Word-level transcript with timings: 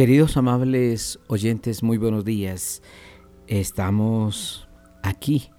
Queridos 0.00 0.38
amables 0.38 1.18
oyentes, 1.26 1.82
muy 1.82 1.98
buenos 1.98 2.24
días. 2.24 2.80
Estamos 3.48 4.66
aquí 5.02 5.50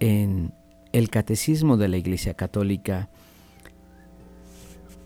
en 0.00 0.54
el 0.92 1.10
Catecismo 1.10 1.76
de 1.76 1.88
la 1.88 1.98
Iglesia 1.98 2.32
Católica, 2.32 3.10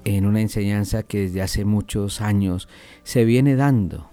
en 0.05 0.27
una 0.27 0.41
enseñanza 0.41 1.03
que 1.03 1.23
desde 1.23 1.43
hace 1.43 1.65
muchos 1.65 2.21
años 2.21 2.69
se 3.03 3.25
viene 3.25 3.57
dando 3.57 4.09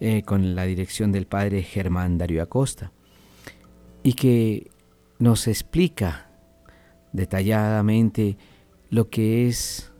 eh, 0.00 0.22
con 0.22 0.54
la 0.54 0.64
dirección 0.64 1.12
del 1.12 1.26
Padre 1.26 1.62
Germán 1.62 2.16
Darío 2.16 2.42
Acosta 2.42 2.92
y 4.02 4.14
que 4.14 4.70
nos 5.18 5.46
explica 5.46 6.30
detalladamente 7.12 8.38
lo 8.88 9.10
que 9.10 9.48
es 9.48 9.92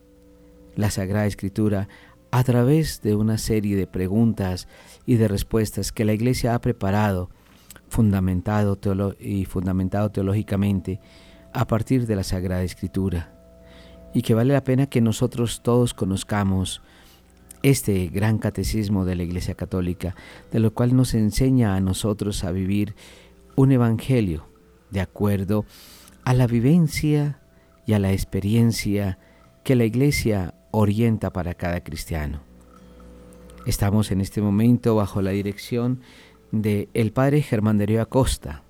la 0.77 0.91
Sagrada 0.91 1.27
Escritura 1.27 1.89
a 2.31 2.45
través 2.45 3.03
de 3.03 3.14
una 3.14 3.39
serie 3.39 3.77
de 3.77 3.86
preguntas 3.86 4.69
y 5.06 5.17
de 5.17 5.28
respuestas 5.28 5.92
que 5.92 6.05
la 6.05 6.12
Iglesia 6.12 6.55
ha 6.55 6.61
preparado 6.61 7.31
fundamentado 7.89 8.78
y 9.19 9.45
fundamentado 9.45 10.11
teológicamente 10.11 11.00
a 11.53 11.67
partir 11.67 12.06
de 12.06 12.17
la 12.17 12.22
Sagrada 12.22 12.62
Escritura. 12.62 13.34
Y 14.14 14.22
que 14.22 14.34
vale 14.34 14.55
la 14.55 14.64
pena 14.64 14.87
que 14.87 15.00
nosotros 15.00 15.62
todos 15.62 15.95
conozcamos 15.95 16.83
este 17.62 18.06
gran 18.09 18.39
catecismo 18.39 19.05
de 19.05 19.17
la 19.17 19.25
Iglesia 19.25 19.55
Católica, 19.55 20.15
de 20.50 20.61
lo 20.61 20.72
cual 20.72 20.97
nos 20.97 21.15
enseña 21.15 21.75
a 21.75 21.81
nosotros 21.81 22.44
a 22.44 22.53
vivir 22.53 22.94
un 23.56 23.72
evangelio 23.72 24.48
de 24.91 25.00
acuerdo 25.00 25.65
a 26.25 26.33
la 26.33 26.47
vivencia 26.47 27.41
y 27.87 27.92
a 27.92 27.98
la 27.98 28.12
experiencia 28.12 29.19
que 29.65 29.77
la 29.77 29.84
Iglesia 29.84 30.55
orienta 30.71 31.33
para 31.33 31.55
cada 31.55 31.83
cristiano. 31.83 32.41
Estamos 33.67 34.11
en 34.11 34.21
este 34.21 34.41
momento 34.41 34.95
bajo 34.95 35.23
la 35.23 35.31
dirección 35.31 36.01
de 36.53 36.89
el 36.95 37.12
padre 37.12 37.43
Germán 37.43 37.79
Darío 37.79 38.01
Acosta. 38.03 38.62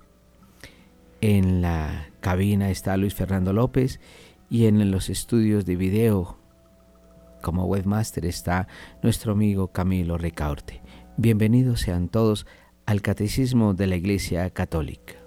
En 1.21 1.61
la 1.61 2.09
cabina 2.19 2.69
está 2.69 2.97
Luis 2.97 3.13
Fernando 3.13 3.53
López 3.53 3.99
y 4.49 4.65
en 4.65 4.91
los 4.91 5.09
estudios 5.09 5.65
de 5.65 5.75
video 5.75 6.37
como 7.41 7.65
webmaster 7.65 8.25
está 8.25 8.67
nuestro 9.01 9.33
amigo 9.33 9.67
Camilo 9.67 10.17
Ricaurte. 10.17 10.81
Bienvenidos 11.17 11.81
sean 11.81 12.07
todos 12.07 12.45
al 12.85 13.01
Catecismo 13.01 13.73
de 13.73 13.87
la 13.87 13.95
Iglesia 13.95 14.49
Católica. 14.49 15.20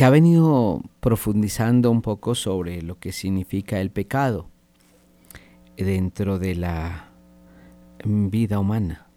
Se 0.00 0.06
ha 0.06 0.08
venido 0.08 0.80
profundizando 1.00 1.90
un 1.90 2.00
poco 2.00 2.34
sobre 2.34 2.80
lo 2.80 2.98
que 2.98 3.12
significa 3.12 3.82
el 3.82 3.90
pecado 3.90 4.48
dentro 5.76 6.38
de 6.38 6.54
la 6.54 7.10
vida 8.02 8.58
humana. 8.60 9.08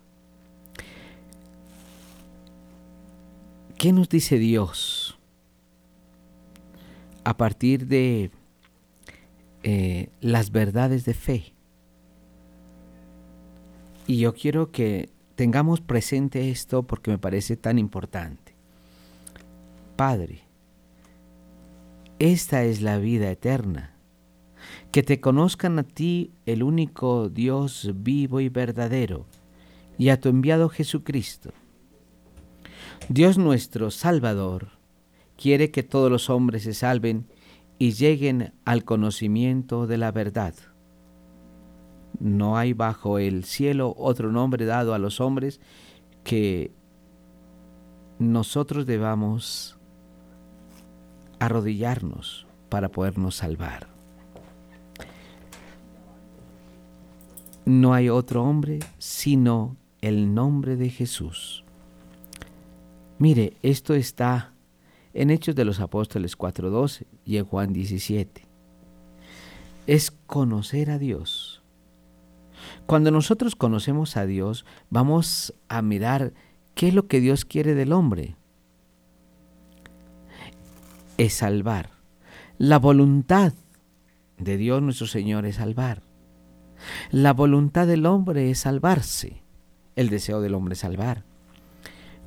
¿Qué 3.78 3.94
nos 3.94 4.10
dice 4.10 4.38
Dios 4.38 5.18
a 7.24 7.38
partir 7.38 7.88
de 7.88 8.32
eh, 9.64 10.10
las 10.20 10.52
verdades 10.52 11.06
de 11.06 11.14
fe? 11.14 11.54
Y 14.06 14.18
yo 14.18 14.34
quiero 14.34 14.70
que 14.74 15.08
tengamos 15.36 15.80
presente 15.80 16.52
esto 16.52 16.84
porque 16.84 17.10
me 17.10 17.20
parece 17.20 17.56
tan 17.56 17.80
importante. 17.80 18.54
Padre, 19.96 20.44
esta 22.32 22.64
es 22.64 22.82
la 22.82 23.00
vida 23.00 23.30
eterna, 23.30 23.98
que 24.94 25.04
te 25.04 25.20
conozcan 25.20 25.78
a 25.78 25.84
ti 25.84 26.32
el 26.46 26.64
único 26.64 27.28
Dios 27.28 27.92
vivo 27.96 28.40
y 28.40 28.48
verdadero, 28.48 29.26
y 29.98 30.08
a 30.08 30.22
tu 30.22 30.30
enviado 30.30 30.70
Jesucristo. 30.70 31.52
Dios 33.10 33.38
nuestro 33.38 33.92
Salvador 33.92 34.70
quiere 35.36 35.70
que 35.70 35.84
todos 35.84 36.10
los 36.10 36.30
hombres 36.30 36.64
se 36.64 36.74
salven 36.74 37.28
y 37.78 37.92
lleguen 37.92 38.54
al 38.64 38.86
conocimiento 38.86 39.86
de 39.86 39.98
la 39.98 40.14
verdad. 40.14 40.54
No 42.22 42.56
hay 42.58 42.72
bajo 42.72 43.20
el 43.20 43.44
cielo 43.44 43.94
otro 43.98 44.32
nombre 44.32 44.64
dado 44.64 44.94
a 44.94 44.98
los 44.98 45.20
hombres 45.20 45.60
que 46.24 46.72
nosotros 48.18 48.86
debamos 48.86 49.78
arrodillarnos 51.40 52.48
para 52.70 52.90
podernos 52.90 53.36
salvar. 53.36 53.88
No 57.66 57.94
hay 57.94 58.10
otro 58.10 58.44
hombre 58.44 58.80
sino 58.98 59.78
el 60.02 60.34
nombre 60.34 60.76
de 60.76 60.90
Jesús. 60.90 61.64
Mire, 63.20 63.54
esto 63.62 63.94
está 63.94 64.54
en 65.14 65.30
Hechos 65.30 65.56
de 65.56 65.64
los 65.64 65.80
Apóstoles 65.80 66.38
4.12 66.38 67.06
y 67.26 67.38
en 67.38 67.46
Juan 67.46 67.72
17. 67.72 68.46
Es 69.88 70.12
conocer 70.12 70.90
a 70.90 70.98
Dios. 70.98 71.62
Cuando 72.86 73.12
nosotros 73.12 73.56
conocemos 73.56 74.18
a 74.18 74.26
Dios, 74.26 74.66
vamos 74.90 75.54
a 75.70 75.82
mirar 75.82 76.34
qué 76.76 76.90
es 76.90 76.94
lo 76.94 77.08
que 77.08 77.20
Dios 77.22 77.46
quiere 77.46 77.76
del 77.76 77.94
hombre. 77.94 78.36
Es 81.18 81.34
salvar. 81.34 81.92
La 82.58 82.80
voluntad 82.80 83.54
de 84.38 84.58
Dios 84.58 84.82
nuestro 84.82 85.08
Señor 85.08 85.46
es 85.46 85.58
salvar. 85.58 86.02
La 87.12 87.34
voluntad 87.34 87.88
del 87.88 88.06
hombre 88.06 88.50
es 88.50 88.60
salvarse. 88.60 89.44
El 89.96 90.10
deseo 90.10 90.42
del 90.42 90.56
hombre 90.56 90.74
es 90.74 90.80
salvar. 90.80 91.24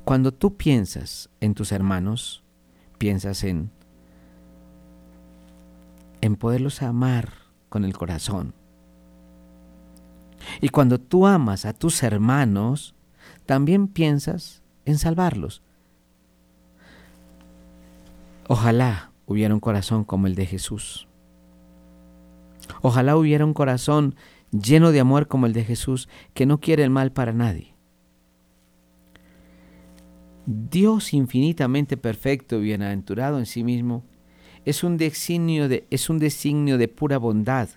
Cuando 0.05 0.31
tú 0.31 0.55
piensas 0.55 1.29
en 1.41 1.53
tus 1.53 1.71
hermanos, 1.71 2.43
piensas 2.97 3.43
en, 3.43 3.71
en 6.21 6.35
poderlos 6.37 6.81
amar 6.81 7.33
con 7.69 7.83
el 7.83 7.93
corazón. 7.93 8.53
Y 10.61 10.69
cuando 10.69 10.99
tú 10.99 11.27
amas 11.27 11.65
a 11.65 11.73
tus 11.73 12.03
hermanos, 12.03 12.95
también 13.45 13.87
piensas 13.87 14.61
en 14.85 14.97
salvarlos. 14.97 15.61
Ojalá 18.47 19.11
hubiera 19.25 19.53
un 19.53 19.59
corazón 19.59 20.03
como 20.03 20.27
el 20.27 20.35
de 20.35 20.45
Jesús. 20.45 21.07
Ojalá 22.81 23.17
hubiera 23.17 23.45
un 23.45 23.53
corazón 23.53 24.15
lleno 24.51 24.91
de 24.91 24.99
amor 24.99 25.27
como 25.27 25.45
el 25.45 25.53
de 25.53 25.63
Jesús, 25.63 26.07
que 26.33 26.45
no 26.45 26.59
quiere 26.59 26.83
el 26.83 26.89
mal 26.89 27.11
para 27.11 27.33
nadie. 27.33 27.75
Dios 30.45 31.13
infinitamente 31.13 31.97
perfecto 31.97 32.57
y 32.57 32.63
bienaventurado 32.63 33.37
en 33.37 33.45
sí 33.45 33.65
mismo 33.65 34.05
es 34.63 34.83
un 34.83 34.95
designio 34.95 35.67
de, 35.67 35.85
es 35.89 36.09
un 36.09 36.19
designio 36.19 36.77
de 36.77 36.87
pura 36.87 37.17
bondad. 37.17 37.69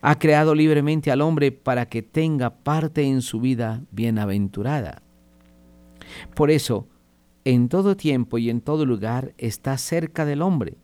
Ha 0.00 0.18
creado 0.18 0.54
libremente 0.54 1.10
al 1.10 1.20
hombre 1.20 1.50
para 1.50 1.86
que 1.86 2.02
tenga 2.02 2.50
parte 2.50 3.02
en 3.02 3.22
su 3.22 3.40
vida 3.40 3.82
bienaventurada. 3.90 5.02
Por 6.34 6.50
eso, 6.50 6.88
en 7.54 7.70
todo 7.70 7.96
tiempo 7.96 8.36
y 8.36 8.50
en 8.50 8.60
todo 8.60 8.84
lugar 8.84 9.32
está 9.38 9.78
cerca 9.78 10.26
del 10.26 10.42
hombre. 10.42 10.76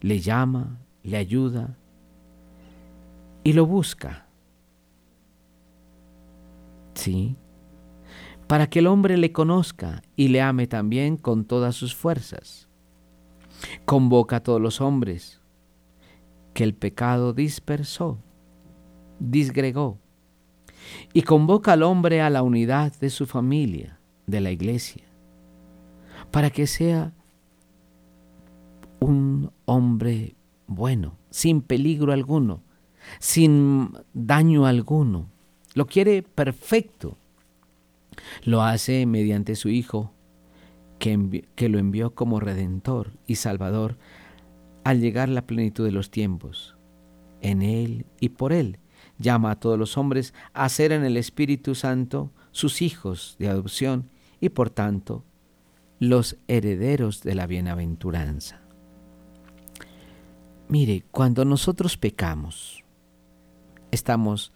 Le 0.00 0.20
llama, 0.20 0.78
le 1.02 1.18
ayuda 1.18 1.76
y 3.44 3.52
lo 3.52 3.66
busca. 3.66 4.26
Sí, 6.94 7.36
para 8.46 8.70
que 8.70 8.78
el 8.78 8.86
hombre 8.86 9.18
le 9.18 9.32
conozca 9.32 10.00
y 10.16 10.28
le 10.28 10.40
ame 10.40 10.66
también 10.66 11.18
con 11.18 11.44
todas 11.44 11.76
sus 11.76 11.94
fuerzas. 11.94 12.70
Convoca 13.84 14.36
a 14.36 14.42
todos 14.42 14.62
los 14.62 14.80
hombres 14.80 15.42
que 16.54 16.64
el 16.64 16.74
pecado 16.74 17.34
dispersó, 17.34 18.18
disgregó, 19.18 19.98
y 21.12 21.20
convoca 21.20 21.74
al 21.74 21.82
hombre 21.82 22.22
a 22.22 22.30
la 22.30 22.42
unidad 22.42 22.98
de 22.98 23.10
su 23.10 23.26
familia, 23.26 24.00
de 24.26 24.40
la 24.40 24.52
iglesia, 24.52 25.11
para 26.32 26.50
que 26.50 26.66
sea 26.66 27.12
un 28.98 29.52
hombre 29.64 30.34
bueno, 30.66 31.16
sin 31.30 31.62
peligro 31.62 32.12
alguno, 32.12 32.62
sin 33.20 33.92
daño 34.12 34.66
alguno. 34.66 35.28
Lo 35.74 35.86
quiere 35.86 36.22
perfecto 36.22 37.16
lo 38.44 38.62
hace 38.62 39.06
mediante 39.06 39.56
su 39.56 39.68
Hijo, 39.68 40.12
que, 40.98 41.44
que 41.54 41.68
lo 41.68 41.78
envió 41.78 42.14
como 42.14 42.40
Redentor 42.40 43.12
y 43.26 43.36
Salvador 43.36 43.96
al 44.84 45.00
llegar 45.00 45.28
la 45.28 45.46
plenitud 45.46 45.84
de 45.84 45.92
los 45.92 46.10
tiempos. 46.10 46.76
En 47.40 47.62
Él 47.62 48.06
y 48.20 48.30
por 48.30 48.52
Él 48.52 48.78
llama 49.18 49.52
a 49.52 49.60
todos 49.60 49.78
los 49.78 49.96
hombres 49.96 50.32
a 50.52 50.68
ser 50.68 50.92
en 50.92 51.04
el 51.04 51.16
Espíritu 51.16 51.74
Santo 51.74 52.30
sus 52.52 52.82
hijos 52.82 53.36
de 53.38 53.48
adopción 53.48 54.10
y 54.40 54.50
por 54.50 54.70
tanto 54.70 55.24
los 56.02 56.36
herederos 56.48 57.22
de 57.22 57.36
la 57.36 57.46
bienaventuranza. 57.46 58.60
Mire, 60.66 61.04
cuando 61.12 61.44
nosotros 61.44 61.96
pecamos, 61.96 62.82
estamos 63.92 64.52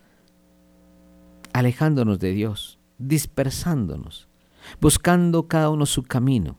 alejándonos 1.52 2.18
de 2.18 2.32
Dios 2.32 2.80
dispersándonos, 2.98 4.26
buscando 4.80 5.46
cada 5.46 5.70
uno 5.70 5.86
su 5.86 6.02
camino. 6.02 6.58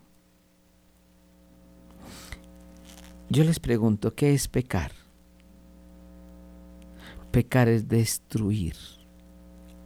Yo 3.27 3.43
les 3.43 3.59
pregunto, 3.59 4.15
¿qué 4.15 4.33
es 4.33 4.47
pecar? 4.47 4.93
Pecar 7.31 7.67
es 7.67 7.89
destruir, 7.89 8.77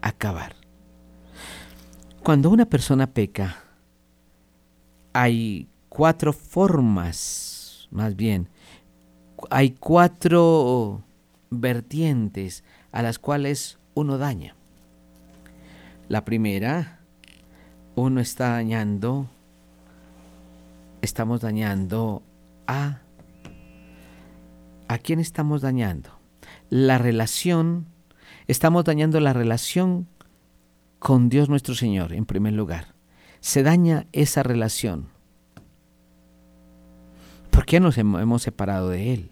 acabar. 0.04 0.56
Cuando 2.22 2.52
una 2.52 2.68
persona 2.68 3.08
peca, 3.08 3.71
hay 5.14 5.68
cuatro 5.90 6.34
formas, 6.34 7.88
más 7.92 8.16
bien, 8.16 8.48
hay 9.50 9.72
cuatro 9.72 11.04
vertientes 11.50 12.64
a 12.92 13.02
las 13.02 13.20
cuales 13.20 13.80
uno 13.94 14.18
daña. 14.18 14.56
La 16.08 16.26
primera, 16.26 17.00
uno 17.96 18.22
está 18.22 18.50
dañando, 18.50 19.30
estamos 21.02 21.42
dañando 21.42 22.24
a... 22.68 23.02
¿A 24.88 24.98
quién 24.98 25.22
estamos 25.22 25.62
dañando? 25.62 26.10
La 26.70 26.98
relación, 26.98 27.86
estamos 28.48 28.84
dañando 28.84 29.22
la 29.22 29.32
relación 29.32 30.08
con 31.00 31.30
Dios 31.30 31.48
nuestro 31.48 31.76
Señor, 31.76 32.12
en 32.12 32.26
primer 32.26 32.54
lugar. 32.54 32.94
Se 33.42 33.64
daña 33.64 34.08
esa 34.14 34.44
relación. 34.44 35.10
¿Por 37.50 37.66
qué 37.66 37.80
nos 37.80 37.98
hemos 37.98 38.42
separado 38.42 38.90
de 38.90 39.14
Él? 39.14 39.32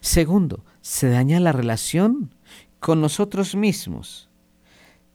Segundo, 0.00 0.64
se 0.80 1.10
daña 1.10 1.38
la 1.38 1.52
relación 1.52 2.34
con 2.80 3.00
nosotros 3.00 3.54
mismos 3.54 4.30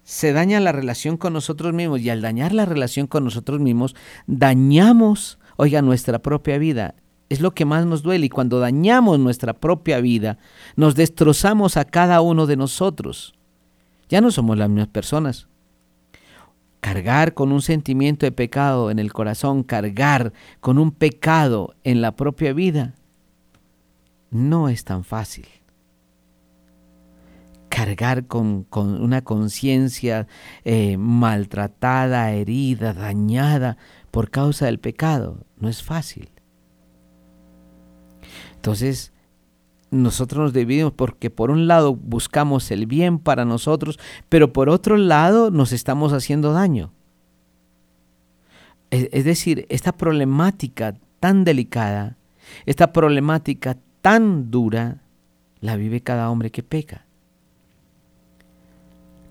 se 0.08 0.32
daña 0.32 0.62
la 0.62 0.72
relación 0.72 1.18
con 1.18 1.34
nosotros 1.34 1.74
mismos 1.74 2.00
y 2.00 2.10
al 2.10 2.22
dañar 2.22 2.54
la 2.54 2.64
relación 2.64 3.08
con 3.08 3.26
nosotros 3.26 3.60
mismos, 3.60 3.94
dañamos, 4.26 5.38
oiga, 5.58 5.82
nuestra 5.82 6.20
propia 6.20 6.58
vida. 6.58 6.96
Es 7.28 7.42
lo 7.42 7.54
que 7.54 7.66
más 7.66 7.86
nos 7.86 8.04
duele 8.04 8.28
y 8.28 8.30
cuando 8.30 8.62
dañamos 8.62 9.20
nuestra 9.20 9.52
propia 9.52 10.00
vida, 10.00 10.38
nos 10.78 10.96
destrozamos 10.96 11.76
a 11.76 11.84
cada 11.84 12.22
uno 12.22 12.46
de 12.46 12.56
nosotros. 12.56 13.34
Ya 14.08 14.22
no 14.22 14.32
somos 14.32 14.58
las 14.58 14.70
mismas 14.70 14.88
personas. 14.88 15.50
Cargar 16.80 17.34
con 17.34 17.52
un 17.52 17.62
sentimiento 17.62 18.26
de 18.26 18.32
pecado 18.32 18.92
en 18.92 19.00
el 19.00 19.12
corazón, 19.12 19.64
cargar 19.64 20.34
con 20.60 20.78
un 20.78 20.92
pecado 20.92 21.76
en 21.84 22.02
la 22.02 22.16
propia 22.16 22.54
vida, 22.54 22.96
no 24.30 24.70
es 24.70 24.84
tan 24.84 25.04
fácil 25.04 25.48
cargar 27.78 28.26
con, 28.26 28.66
una 28.74 29.24
conciencia 29.24 30.26
eh, 30.64 30.98
maltratada, 30.98 32.32
herida, 32.32 32.94
dañada 32.94 33.78
por 34.10 34.32
causa 34.32 34.66
del 34.66 34.80
pecado. 34.80 35.46
No 35.58 35.70
es 35.70 35.84
fácil. 35.84 36.32
Entonces, 38.56 39.14
nosotros 39.90 40.42
nos 40.42 40.54
dividimos 40.54 40.92
porque 40.94 41.30
por 41.30 41.50
un 41.50 41.68
lado 41.68 41.96
buscamos 41.96 42.70
el 42.72 42.86
bien 42.86 43.20
para 43.20 43.46
nosotros, 43.46 44.00
pero 44.30 44.52
por 44.52 44.70
otro 44.70 44.98
lado 44.98 45.52
nos 45.52 45.72
estamos 45.72 46.14
haciendo 46.14 46.54
daño. 46.54 46.92
Es, 48.90 49.26
decir, 49.26 49.66
esta 49.70 49.92
problemática 49.92 50.96
tan 51.20 51.44
delicada, 51.44 52.16
esta 52.66 52.94
problemática 52.94 53.78
tan 54.02 54.50
dura, 54.50 55.02
la 55.60 55.76
vive 55.76 56.02
cada 56.02 56.30
hombre 56.30 56.52
que 56.52 56.64
peca. 56.64 57.06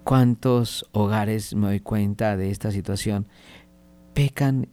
¿Cuántos 0.05 0.87
hogares, 0.93 1.55
me 1.55 1.69
doy 1.69 1.81
cuenta 1.81 2.37
de 2.37 2.51
esta 2.51 2.71
situación, 2.71 3.27
pecan 4.13 4.69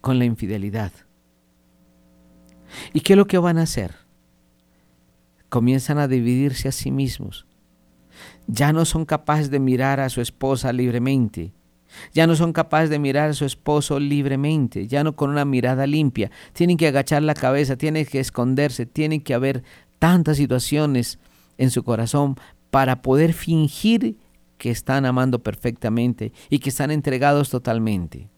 con 0.00 0.18
la 0.18 0.24
infidelidad? 0.24 0.92
¿Y 2.92 3.00
qué 3.00 3.12
es 3.12 3.16
lo 3.16 3.26
que 3.26 3.38
van 3.38 3.58
a 3.58 3.62
hacer? 3.62 4.07
Comienzan 5.48 5.98
a 5.98 6.08
dividirse 6.08 6.68
a 6.68 6.72
sí 6.72 6.90
mismos. 6.90 7.46
Ya 8.46 8.72
no 8.72 8.84
son 8.84 9.04
capaces 9.04 9.50
de 9.50 9.60
mirar 9.60 10.00
a 10.00 10.08
su 10.08 10.20
esposa 10.20 10.72
libremente. 10.72 11.52
Ya 12.12 12.26
no 12.26 12.36
son 12.36 12.52
capaces 12.52 12.90
de 12.90 12.98
mirar 12.98 13.30
a 13.30 13.34
su 13.34 13.44
esposo 13.44 13.98
libremente, 13.98 14.86
ya 14.86 15.02
no 15.04 15.16
con 15.16 15.30
una 15.30 15.44
mirada 15.44 15.86
limpia. 15.86 16.30
Tienen 16.52 16.76
que 16.76 16.88
agachar 16.88 17.22
la 17.22 17.34
cabeza, 17.34 17.76
tienen 17.76 18.04
que 18.04 18.20
esconderse, 18.20 18.86
tienen 18.86 19.22
que 19.22 19.34
haber 19.34 19.62
tantas 19.98 20.36
situaciones 20.36 21.18
en 21.56 21.70
su 21.70 21.82
corazón 21.82 22.36
para 22.70 23.02
poder 23.02 23.32
fingir 23.32 24.18
que 24.58 24.70
están 24.70 25.06
amando 25.06 25.42
perfectamente 25.42 26.32
y 26.50 26.58
que 26.58 26.68
están 26.68 26.90
entregados 26.90 27.48
totalmente. 27.48 28.28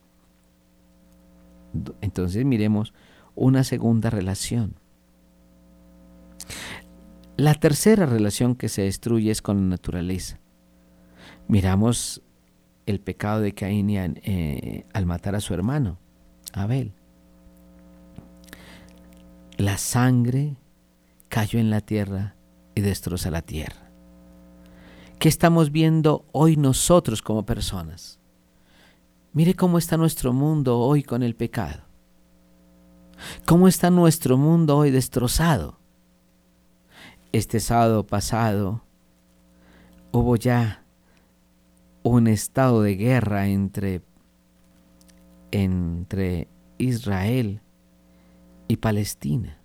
Entonces 2.01 2.45
miremos 2.45 2.93
una 3.35 3.65
segunda 3.65 4.11
relación. 4.11 4.75
La 7.41 7.55
tercera 7.55 8.05
relación 8.05 8.55
que 8.55 8.69
se 8.69 8.83
destruye 8.83 9.31
es 9.31 9.41
con 9.41 9.57
la 9.57 9.67
naturaleza. 9.69 10.39
Miramos 11.49 12.21
el 12.85 13.01
pecado 13.01 13.41
de 13.41 13.55
Caín 13.55 13.89
eh, 13.89 14.85
al 14.93 15.07
matar 15.07 15.35
a 15.35 15.41
su 15.41 15.55
hermano, 15.55 15.99
Abel. 16.53 16.93
La 19.57 19.79
sangre 19.79 20.59
cayó 21.31 21.59
en 21.59 21.71
la 21.71 21.81
tierra 21.81 22.37
y 22.75 22.83
destroza 22.83 23.31
la 23.31 23.41
tierra. 23.41 23.91
¿Qué 25.19 25.31
estamos 25.31 25.73
viendo 25.73 26.27
hoy 26.33 26.59
nosotros 26.59 27.23
como 27.23 27.47
personas? 27.47 28.21
Mire 29.33 29.55
cómo 29.55 29.79
está 29.79 29.97
nuestro 29.97 30.35
mundo 30.35 30.79
hoy 30.79 31.03
con 31.03 31.23
el 31.23 31.35
pecado. 31.35 31.85
¿Cómo 33.47 33.67
está 33.67 33.89
nuestro 33.89 34.37
mundo 34.37 34.77
hoy 34.77 34.91
destrozado? 34.91 35.80
Este 37.33 37.61
sábado 37.61 38.07
pasado 38.07 38.83
hubo 40.13 40.37
ya 40.37 40.85
un 42.03 42.27
estado 42.27 42.83
de 42.83 42.97
guerra 42.97 43.47
entre, 43.47 44.03
entre 45.51 46.49
Israel 46.79 47.61
y 48.69 48.77
Palestina. 48.77 49.59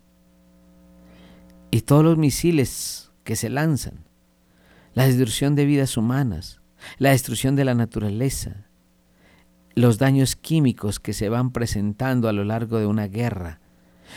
Y 1.70 1.80
todos 1.80 2.04
los 2.04 2.16
misiles 2.16 3.10
que 3.24 3.36
se 3.36 3.48
lanzan, 3.48 4.04
la 4.94 5.06
destrucción 5.06 5.54
de 5.54 5.64
vidas 5.64 5.96
humanas, 5.96 6.60
la 6.98 7.10
destrucción 7.10 7.56
de 7.56 7.64
la 7.64 7.74
naturaleza, 7.74 8.66
los 9.74 9.98
daños 9.98 10.36
químicos 10.36 11.00
que 11.00 11.12
se 11.12 11.28
van 11.28 11.50
presentando 11.50 12.28
a 12.28 12.32
lo 12.32 12.44
largo 12.44 12.78
de 12.78 12.86
una 12.86 13.08
guerra, 13.08 13.60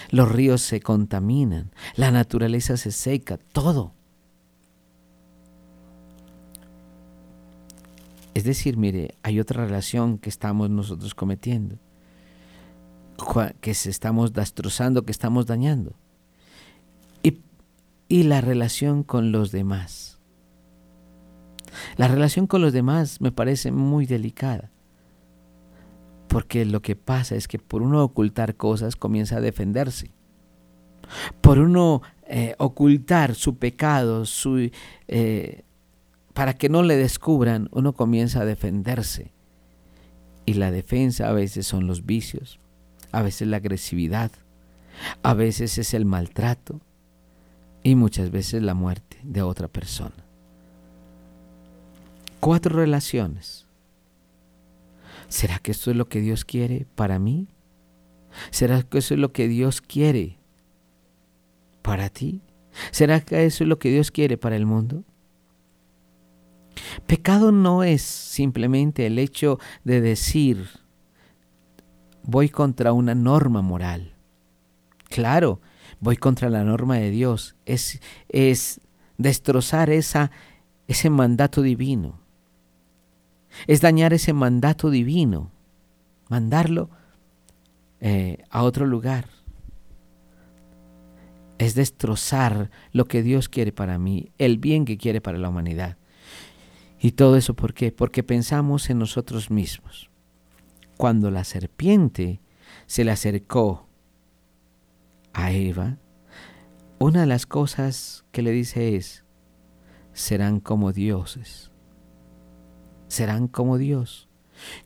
los 0.09 0.31
ríos 0.31 0.61
se 0.61 0.81
contaminan, 0.81 1.71
la 1.95 2.11
naturaleza 2.11 2.77
se 2.77 2.91
seca, 2.91 3.37
todo. 3.51 3.93
Es 8.33 8.43
decir, 8.43 8.77
mire, 8.77 9.15
hay 9.23 9.39
otra 9.39 9.65
relación 9.65 10.17
que 10.17 10.29
estamos 10.29 10.69
nosotros 10.69 11.13
cometiendo, 11.15 11.77
que 13.59 13.73
se 13.73 13.89
estamos 13.89 14.33
destrozando, 14.33 15.03
que 15.03 15.11
estamos 15.11 15.45
dañando. 15.45 15.93
Y, 17.21 17.41
y 18.07 18.23
la 18.23 18.39
relación 18.41 19.03
con 19.03 19.31
los 19.31 19.51
demás. 19.51 20.19
La 21.97 22.07
relación 22.07 22.47
con 22.47 22.61
los 22.61 22.73
demás 22.73 23.19
me 23.19 23.31
parece 23.31 23.71
muy 23.71 24.05
delicada. 24.05 24.71
Porque 26.29 26.63
lo 26.63 26.81
que 26.81 26.95
pasa 26.95 27.35
es 27.35 27.47
que 27.47 27.57
por 27.57 27.81
uno 27.81 28.03
ocultar 28.03 28.55
cosas 28.55 28.95
comienza 28.95 29.37
a 29.37 29.41
defenderse. 29.41 30.11
Por 31.41 31.57
uno 31.57 32.03
eh, 32.27 32.53
ocultar 32.59 33.33
su 33.33 33.57
pecado, 33.57 34.27
su, 34.27 34.69
eh, 35.07 35.63
para 36.35 36.53
que 36.53 36.69
no 36.69 36.83
le 36.83 36.95
descubran, 36.95 37.67
uno 37.71 37.93
comienza 37.93 38.41
a 38.41 38.45
defenderse. 38.45 39.33
Y 40.45 40.53
la 40.53 40.69
defensa 40.69 41.27
a 41.29 41.33
veces 41.33 41.65
son 41.65 41.87
los 41.87 42.05
vicios, 42.05 42.59
a 43.11 43.23
veces 43.23 43.47
la 43.47 43.57
agresividad, 43.57 44.31
a 45.23 45.33
veces 45.33 45.79
es 45.79 45.95
el 45.95 46.05
maltrato 46.05 46.79
y 47.81 47.95
muchas 47.95 48.29
veces 48.29 48.61
la 48.61 48.75
muerte 48.75 49.17
de 49.23 49.41
otra 49.41 49.67
persona. 49.67 50.25
Cuatro 52.39 52.75
relaciones 52.75 53.68
¿Será 55.29 55.59
que 55.59 55.71
esto 55.71 55.91
es 55.91 55.97
lo 55.97 56.09
que 56.09 56.21
Dios 56.21 56.43
quiere 56.43 56.87
para 56.95 57.19
mí? 57.19 57.47
¿Será 58.49 58.81
que 58.81 58.97
eso 58.97 59.13
es 59.13 59.19
lo 59.19 59.31
que 59.31 59.47
Dios 59.47 59.79
quiere 59.79 60.39
para 61.83 62.09
ti? 62.09 62.41
¿Será 62.91 63.21
que 63.21 63.45
eso 63.45 63.63
es 63.63 63.67
lo 63.67 63.77
que 63.79 63.91
Dios 63.91 64.11
quiere 64.11 64.37
para 64.37 64.55
el 64.55 64.65
mundo? 64.65 65.03
Pecado 67.05 67.51
no 67.51 67.83
es 67.83 68.01
simplemente 68.01 69.05
el 69.05 69.19
hecho 69.19 69.59
de 69.83 70.01
decir, 70.01 70.67
voy 72.23 72.49
contra 72.49 72.91
una 72.93 73.13
norma 73.13 73.61
moral. 73.61 74.15
Claro, 75.09 75.61
voy 75.99 76.17
contra 76.17 76.49
la 76.49 76.63
norma 76.63 76.97
de 76.97 77.11
Dios. 77.11 77.55
Es, 77.65 78.01
es 78.29 78.81
destrozar 79.17 79.91
esa, 79.91 80.31
ese 80.87 81.09
mandato 81.09 81.61
divino 81.61 82.19
es 83.67 83.81
dañar 83.81 84.13
ese 84.13 84.33
mandato 84.33 84.89
divino, 84.89 85.51
mandarlo 86.29 86.89
eh, 87.99 88.43
a 88.49 88.63
otro 88.63 88.85
lugar. 88.85 89.27
Es 91.57 91.75
destrozar 91.75 92.71
lo 92.93 93.05
que 93.05 93.21
Dios 93.21 93.49
quiere 93.49 93.71
para 93.71 93.99
mí, 93.99 94.31
el 94.37 94.59
bien 94.59 94.85
que 94.85 94.97
quiere 94.97 95.19
para 95.19 95.37
la 95.37 95.49
humanidad. 95.49 95.97
¿Y 97.01 97.11
todo 97.11 97.35
eso 97.35 97.53
por 97.53 97.73
qué? 97.73 97.91
Porque 97.91 98.23
pensamos 98.23 98.89
en 98.89 98.99
nosotros 98.99 99.51
mismos. 99.51 100.09
Cuando 100.97 101.31
la 101.31 101.43
serpiente 101.43 102.41
se 102.85 103.03
le 103.03 103.11
acercó 103.11 103.87
a 105.33 105.51
Eva, 105.51 105.97
una 106.97 107.21
de 107.21 107.27
las 107.27 107.45
cosas 107.45 108.25
que 108.31 108.41
le 108.41 108.51
dice 108.51 108.95
es, 108.95 109.23
serán 110.11 110.59
como 110.59 110.91
dioses 110.91 111.68
serán 113.09 113.47
como 113.49 113.77
Dios, 113.77 114.29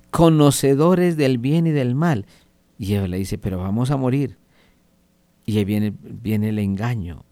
conocedores 0.10 1.16
del 1.18 1.38
bien 1.38 1.68
y 1.68 1.72
del 1.72 1.94
mal. 1.94 2.26
Y 2.80 2.96
Eva 2.96 3.08
le 3.08 3.18
dice, 3.18 3.38
pero 3.38 3.60
vamos 3.60 3.92
a 3.92 3.98
morir. 3.98 4.40
Y 5.46 5.58
ahí 5.58 5.66
viene, 5.66 5.94
viene 6.02 6.50
el 6.50 6.58
engaño. 6.58 7.26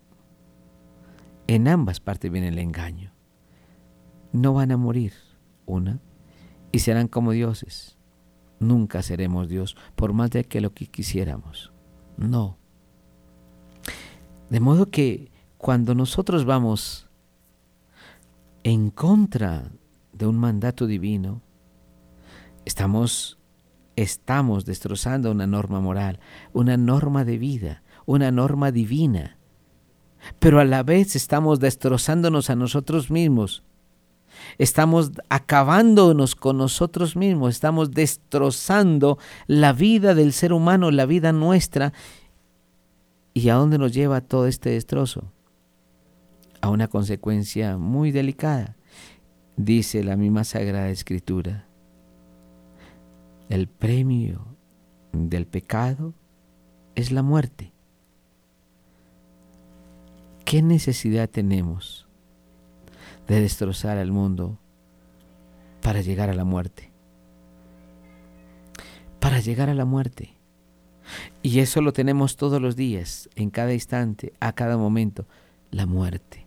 En 1.48 1.68
ambas 1.68 2.00
partes 2.00 2.32
viene 2.32 2.50
el 2.50 2.60
engaño. 2.60 3.12
No 4.32 4.54
van 4.54 4.72
a 4.72 4.78
morir, 4.78 5.14
una, 5.66 6.00
y 6.72 6.80
serán 6.80 7.08
como 7.08 7.32
dioses. 7.32 7.98
Nunca 8.60 9.02
seremos 9.02 9.50
Dios, 9.50 9.76
por 9.96 10.14
más 10.14 10.30
de 10.30 10.44
que 10.44 10.62
lo 10.62 10.74
que 10.74 10.86
quisiéramos. 10.86 11.74
No. 12.18 12.58
De 14.50 14.60
modo 14.60 14.90
que 14.90 15.32
cuando 15.58 15.96
nosotros 15.96 16.46
vamos 16.46 17.10
en 18.64 18.90
contra 18.92 19.72
de 20.22 20.28
un 20.28 20.38
mandato 20.38 20.86
divino, 20.86 21.42
estamos, 22.64 23.40
estamos 23.96 24.66
destrozando 24.66 25.32
una 25.32 25.48
norma 25.48 25.80
moral, 25.82 26.20
una 26.54 26.78
norma 26.78 27.26
de 27.26 27.40
vida, 27.40 27.84
una 28.06 28.32
norma 28.32 28.72
divina. 28.72 29.40
Pero 30.38 30.60
a 30.60 30.66
la 30.66 30.84
vez 30.84 31.16
estamos 31.16 31.60
destrozándonos 31.60 32.52
a 32.52 32.56
nosotros 32.56 33.10
mismos. 33.10 33.64
Estamos 34.60 35.12
acabándonos 35.30 36.36
con 36.36 36.60
nosotros 36.60 37.16
mismos, 37.16 37.56
estamos 37.56 37.90
destrozando 37.90 39.18
la 39.48 39.74
vida 39.74 40.14
del 40.14 40.34
ser 40.34 40.54
humano, 40.54 40.92
la 40.92 41.08
vida 41.08 41.32
nuestra. 41.32 41.94
¿Y 43.34 43.50
a 43.50 43.56
dónde 43.56 43.80
nos 43.80 43.92
lleva 43.92 44.22
todo 44.22 44.46
este 44.46 44.70
destrozo? 44.70 45.32
A 46.62 46.70
una 46.70 46.88
consecuencia 46.88 47.78
muy 47.78 48.12
delicada 48.12 48.78
dice 49.58 50.04
la 50.04 50.18
misma 50.18 50.44
Sagrada 50.44 50.90
Escritura, 50.90 51.68
el 53.50 53.68
premio 53.68 54.46
del 55.12 55.46
pecado 55.46 56.14
es 56.96 57.12
la 57.12 57.22
muerte. 57.22 57.74
¿Qué 60.46 60.62
necesidad 60.62 61.30
tenemos 61.30 62.08
de 63.28 63.42
destrozar 63.42 63.98
al 63.98 64.12
mundo 64.12 64.58
para 65.82 66.02
llegar 66.02 66.30
a 66.30 66.34
la 66.34 66.44
muerte? 66.44 66.92
Para 69.20 69.40
llegar 69.40 69.70
a 69.70 69.74
la 69.74 69.86
muerte. 69.86 70.34
Y 71.44 71.60
eso 71.60 71.82
lo 71.82 71.94
tenemos 71.94 72.38
todos 72.38 72.62
los 72.62 72.76
días, 72.76 73.30
en 73.36 73.50
cada 73.50 73.74
instante, 73.74 74.34
a 74.40 74.54
cada 74.54 74.78
momento, 74.78 75.26
la 75.72 75.86
muerte. 75.86 76.41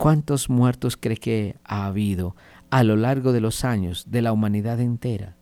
¿Cuántos 0.00 0.48
muertos 0.48 0.96
cree 0.96 1.18
que 1.18 1.56
ha 1.62 1.84
habido 1.84 2.34
a 2.70 2.84
lo 2.84 2.96
largo 2.96 3.32
de 3.32 3.42
los 3.42 3.66
años 3.66 4.06
de 4.08 4.22
la 4.22 4.32
humanidad 4.32 4.80
entera? 4.80 5.36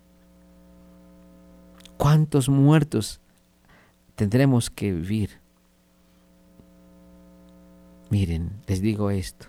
¿Cuántos 1.96 2.48
muertos 2.48 3.20
tendremos 4.16 4.68
que 4.68 4.90
vivir? 4.90 5.30
Miren, 8.10 8.50
les 8.66 8.82
digo 8.82 9.12
esto. 9.12 9.46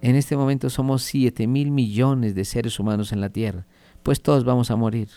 En 0.00 0.16
este 0.16 0.36
momento 0.36 0.68
somos 0.68 1.04
7 1.04 1.46
mil 1.46 1.70
millones 1.70 2.34
de 2.34 2.44
seres 2.44 2.80
humanos 2.80 3.12
en 3.12 3.20
la 3.20 3.30
Tierra, 3.30 3.68
pues 4.02 4.20
todos 4.20 4.42
vamos 4.42 4.72
a 4.72 4.76
morir. 4.76 5.10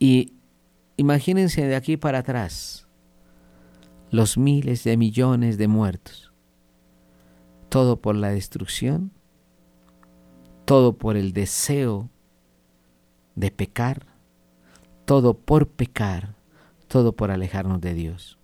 Y 0.00 0.32
imagínense 0.96 1.64
de 1.64 1.76
aquí 1.76 1.96
para 1.96 2.18
atrás 2.18 2.88
los 4.10 4.36
miles 4.36 4.82
de 4.82 4.96
millones 4.96 5.58
de 5.58 5.68
muertos 5.68 6.27
todo 7.68 8.00
por 8.00 8.16
la 8.16 8.30
destrucción, 8.30 9.12
todo 10.64 10.94
por 10.98 11.16
el 11.16 11.32
deseo 11.32 12.08
de 13.34 13.50
pecar, 13.50 14.06
todo 15.04 15.34
por 15.34 15.68
pecar, 15.68 16.34
todo 16.88 17.14
por 17.14 17.30
alejarnos 17.30 17.80
de 17.80 17.94
Dios. 17.94 18.38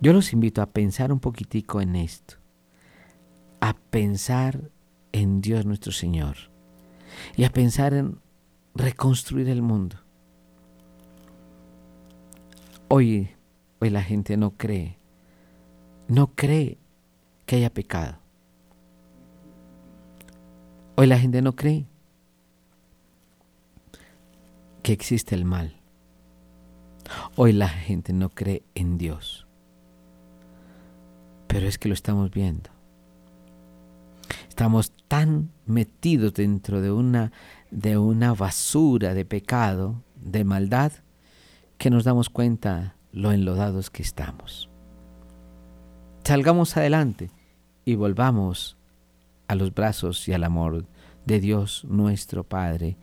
Yo 0.00 0.12
los 0.12 0.32
invito 0.32 0.62
a 0.62 0.66
pensar 0.66 1.12
un 1.12 1.20
poquitico 1.20 1.80
en 1.80 1.94
esto, 1.94 2.36
a 3.60 3.74
pensar 3.74 4.70
en 5.12 5.40
Dios 5.40 5.66
nuestro 5.66 5.92
Señor 5.92 6.36
y 7.36 7.44
a 7.44 7.50
pensar 7.50 7.92
en 7.92 8.18
reconstruir 8.74 9.48
el 9.48 9.60
mundo. 9.60 9.96
Hoy, 12.88 13.30
hoy 13.80 13.90
la 13.90 14.02
gente 14.02 14.36
no 14.36 14.52
cree, 14.52 14.99
no 16.10 16.32
cree 16.34 16.76
que 17.46 17.56
haya 17.56 17.72
pecado. 17.72 18.18
Hoy 20.96 21.06
la 21.06 21.18
gente 21.18 21.40
no 21.40 21.54
cree 21.54 21.86
que 24.82 24.92
existe 24.92 25.36
el 25.36 25.44
mal. 25.44 25.76
Hoy 27.36 27.52
la 27.52 27.68
gente 27.68 28.12
no 28.12 28.28
cree 28.28 28.64
en 28.74 28.98
Dios. 28.98 29.46
Pero 31.46 31.68
es 31.68 31.78
que 31.78 31.88
lo 31.88 31.94
estamos 31.94 32.32
viendo. 32.32 32.70
Estamos 34.48 34.92
tan 35.06 35.50
metidos 35.64 36.34
dentro 36.34 36.80
de 36.80 36.90
una, 36.90 37.30
de 37.70 37.98
una 37.98 38.34
basura 38.34 39.14
de 39.14 39.24
pecado, 39.24 40.02
de 40.16 40.42
maldad, 40.42 40.90
que 41.78 41.88
nos 41.88 42.02
damos 42.02 42.28
cuenta 42.30 42.96
lo 43.12 43.30
enlodados 43.30 43.90
que 43.90 44.02
estamos. 44.02 44.69
Salgamos 46.30 46.76
adelante 46.76 47.28
y 47.84 47.96
volvamos 47.96 48.76
a 49.48 49.56
los 49.56 49.74
brazos 49.74 50.28
y 50.28 50.32
al 50.32 50.44
amor 50.44 50.86
de 51.26 51.40
Dios 51.40 51.84
nuestro 51.88 52.44
Padre, 52.44 52.96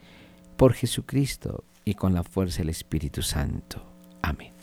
por 0.55 0.72
Jesucristo 0.72 1.65
y 1.84 1.96
con 1.96 2.13
la 2.13 2.24
fuerza 2.24 2.60
del 2.60 2.69
Espíritu 2.69 3.22
Santo. 3.22 3.86
Amén. 4.22 4.57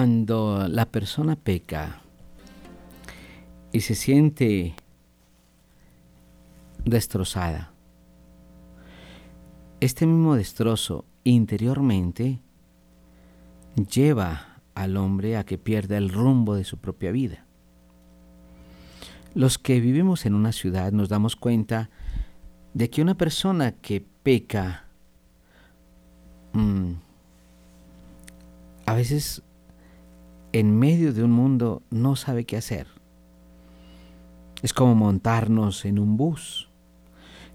Cuando 0.00 0.66
la 0.66 0.86
persona 0.86 1.36
peca 1.36 2.00
y 3.70 3.82
se 3.82 3.94
siente 3.94 4.74
destrozada, 6.86 7.74
este 9.80 10.06
mismo 10.06 10.36
destrozo 10.36 11.04
interiormente 11.22 12.40
lleva 13.92 14.62
al 14.74 14.96
hombre 14.96 15.36
a 15.36 15.44
que 15.44 15.58
pierda 15.58 15.98
el 15.98 16.08
rumbo 16.08 16.54
de 16.54 16.64
su 16.64 16.78
propia 16.78 17.12
vida. 17.12 17.44
Los 19.34 19.58
que 19.58 19.80
vivimos 19.80 20.24
en 20.24 20.32
una 20.32 20.52
ciudad 20.52 20.92
nos 20.92 21.10
damos 21.10 21.36
cuenta 21.36 21.90
de 22.72 22.88
que 22.88 23.02
una 23.02 23.18
persona 23.18 23.72
que 23.72 24.02
peca 24.22 24.86
mm, 26.54 26.92
a 28.86 28.94
veces 28.94 29.42
en 30.52 30.76
medio 30.78 31.12
de 31.12 31.22
un 31.22 31.32
mundo 31.32 31.82
no 31.90 32.16
sabe 32.16 32.44
qué 32.44 32.56
hacer. 32.56 32.86
Es 34.62 34.74
como 34.74 34.94
montarnos 34.94 35.84
en 35.84 35.98
un 35.98 36.16
bus 36.16 36.68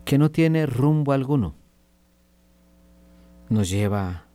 que 0.05 0.17
no 0.17 0.31
tiene 0.31 0.65
rumbo 0.65 1.11
alguno. 1.11 1.55
Nos 3.49 3.69
lleva 3.69 4.25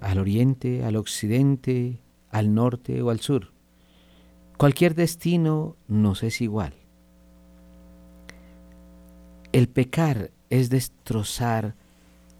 al 0.00 0.18
oriente, 0.18 0.84
al 0.84 0.96
occidente, 0.96 2.00
al 2.30 2.54
norte 2.54 3.02
o 3.02 3.10
al 3.10 3.20
sur. 3.20 3.52
Cualquier 4.56 4.94
destino 4.94 5.76
nos 5.88 6.22
es 6.22 6.40
igual. 6.40 6.74
El 9.52 9.68
pecar 9.68 10.30
es 10.50 10.70
destrozar 10.70 11.74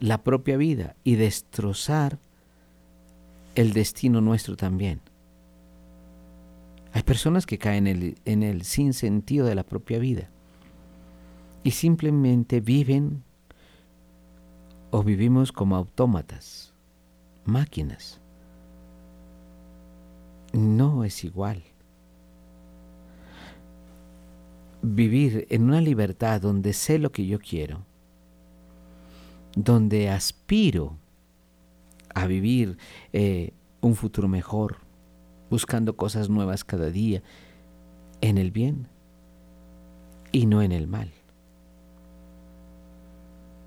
la 0.00 0.22
propia 0.22 0.56
vida 0.56 0.96
y 1.04 1.16
destrozar 1.16 2.18
el 3.54 3.72
destino 3.72 4.20
nuestro 4.20 4.56
también. 4.56 5.00
Hay 6.92 7.02
personas 7.02 7.46
que 7.46 7.58
caen 7.58 7.86
en 7.86 8.02
el, 8.02 8.18
en 8.24 8.42
el 8.42 8.64
sinsentido 8.64 9.46
de 9.46 9.54
la 9.54 9.64
propia 9.64 9.98
vida 9.98 10.30
y 11.64 11.72
simplemente 11.72 12.60
viven 12.60 13.24
o 14.90 15.02
vivimos 15.02 15.50
como 15.50 15.74
autómatas, 15.74 16.72
máquinas. 17.44 18.20
No 20.52 21.02
es 21.02 21.24
igual. 21.24 21.64
Vivir 24.82 25.48
en 25.50 25.64
una 25.64 25.80
libertad 25.80 26.40
donde 26.40 26.74
sé 26.74 27.00
lo 27.00 27.10
que 27.10 27.26
yo 27.26 27.40
quiero, 27.40 27.84
donde 29.56 30.10
aspiro 30.10 30.96
a 32.14 32.26
vivir 32.26 32.78
eh, 33.12 33.52
un 33.80 33.94
futuro 33.94 34.28
mejor, 34.28 34.78
buscando 35.50 35.96
cosas 35.96 36.30
nuevas 36.30 36.64
cada 36.64 36.90
día, 36.90 37.22
en 38.20 38.38
el 38.38 38.50
bien 38.50 38.88
y 40.32 40.46
no 40.46 40.62
en 40.62 40.72
el 40.72 40.86
mal. 40.86 41.12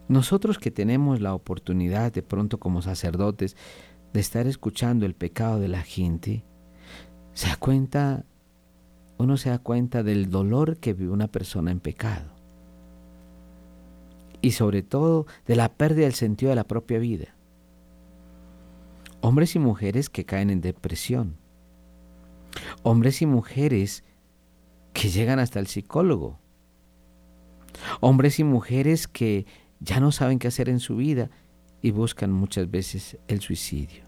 Nosotros 0.08 0.58
que 0.58 0.72
tenemos 0.72 1.22
la 1.22 1.34
oportunidad 1.34 2.14
de 2.14 2.24
pronto 2.24 2.60
como 2.60 2.82
sacerdotes 2.82 3.58
de 4.14 4.22
estar 4.22 4.48
escuchando 4.48 5.06
el 5.06 5.14
pecado 5.14 5.60
de 5.60 5.68
la 5.68 5.84
gente, 5.84 6.44
se 7.34 7.50
da 7.50 7.58
cuenta, 7.58 8.24
uno 9.18 9.38
se 9.38 9.50
da 9.50 9.60
cuenta 9.60 10.02
del 10.04 10.30
dolor 10.30 10.78
que 10.78 10.94
vive 10.94 11.12
una 11.12 11.28
persona 11.28 11.72
en 11.72 11.82
pecado. 11.82 12.32
Y 14.42 14.52
sobre 14.52 14.82
todo 14.82 15.28
de 15.46 15.56
la 15.56 15.74
pérdida 15.74 16.06
del 16.06 16.14
sentido 16.14 16.50
de 16.50 16.56
la 16.56 16.64
propia 16.64 17.00
vida 17.00 17.37
hombres 19.22 19.56
y 19.56 19.60
mujeres 19.60 20.10
que 20.10 20.26
caen 20.26 20.50
en 20.50 20.62
depresión, 20.62 21.38
hombres 22.84 23.22
y 23.22 23.26
mujeres 23.26 24.04
que 24.94 25.10
llegan 25.10 25.40
hasta 25.40 25.60
el 25.60 25.68
psicólogo, 25.68 26.40
hombres 28.00 28.40
y 28.40 28.44
mujeres 28.44 29.08
que 29.08 29.46
ya 29.80 30.00
no 30.00 30.12
saben 30.12 30.40
qué 30.40 30.48
hacer 30.48 30.70
en 30.70 30.80
su 30.80 30.96
vida 30.96 31.30
y 31.82 31.92
buscan 31.92 32.32
muchas 32.32 32.70
veces 32.70 33.18
el 33.28 33.42
suicidio. 33.42 34.04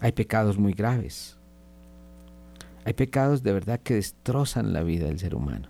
Hay 0.00 0.12
pecados 0.12 0.58
muy 0.58 0.72
graves. 0.72 1.36
Hay 2.84 2.94
pecados 2.94 3.42
de 3.42 3.52
verdad 3.52 3.80
que 3.80 3.94
destrozan 3.94 4.72
la 4.72 4.82
vida 4.82 5.06
del 5.06 5.18
ser 5.18 5.34
humano. 5.34 5.68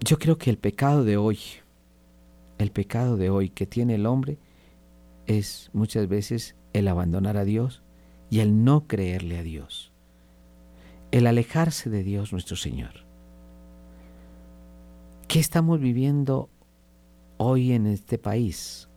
Yo 0.00 0.18
creo 0.18 0.38
que 0.38 0.50
el 0.50 0.58
pecado 0.58 1.04
de 1.04 1.16
hoy 1.16 1.38
el 2.58 2.70
pecado 2.70 3.16
de 3.16 3.30
hoy 3.30 3.50
que 3.50 3.66
tiene 3.66 3.96
el 3.96 4.06
hombre 4.06 4.38
es 5.26 5.70
muchas 5.72 6.08
veces 6.08 6.56
el 6.72 6.88
abandonar 6.88 7.36
a 7.36 7.44
Dios 7.44 7.82
y 8.30 8.40
el 8.40 8.64
no 8.64 8.86
creerle 8.86 9.38
a 9.38 9.42
Dios, 9.42 9.92
el 11.10 11.26
alejarse 11.26 11.90
de 11.90 12.02
Dios 12.02 12.32
nuestro 12.32 12.56
Señor. 12.56 13.04
¿Qué 15.28 15.38
estamos 15.38 15.80
viviendo 15.80 16.48
hoy 17.36 17.72
en 17.72 17.86
este 17.86 18.18
país? 18.18 18.88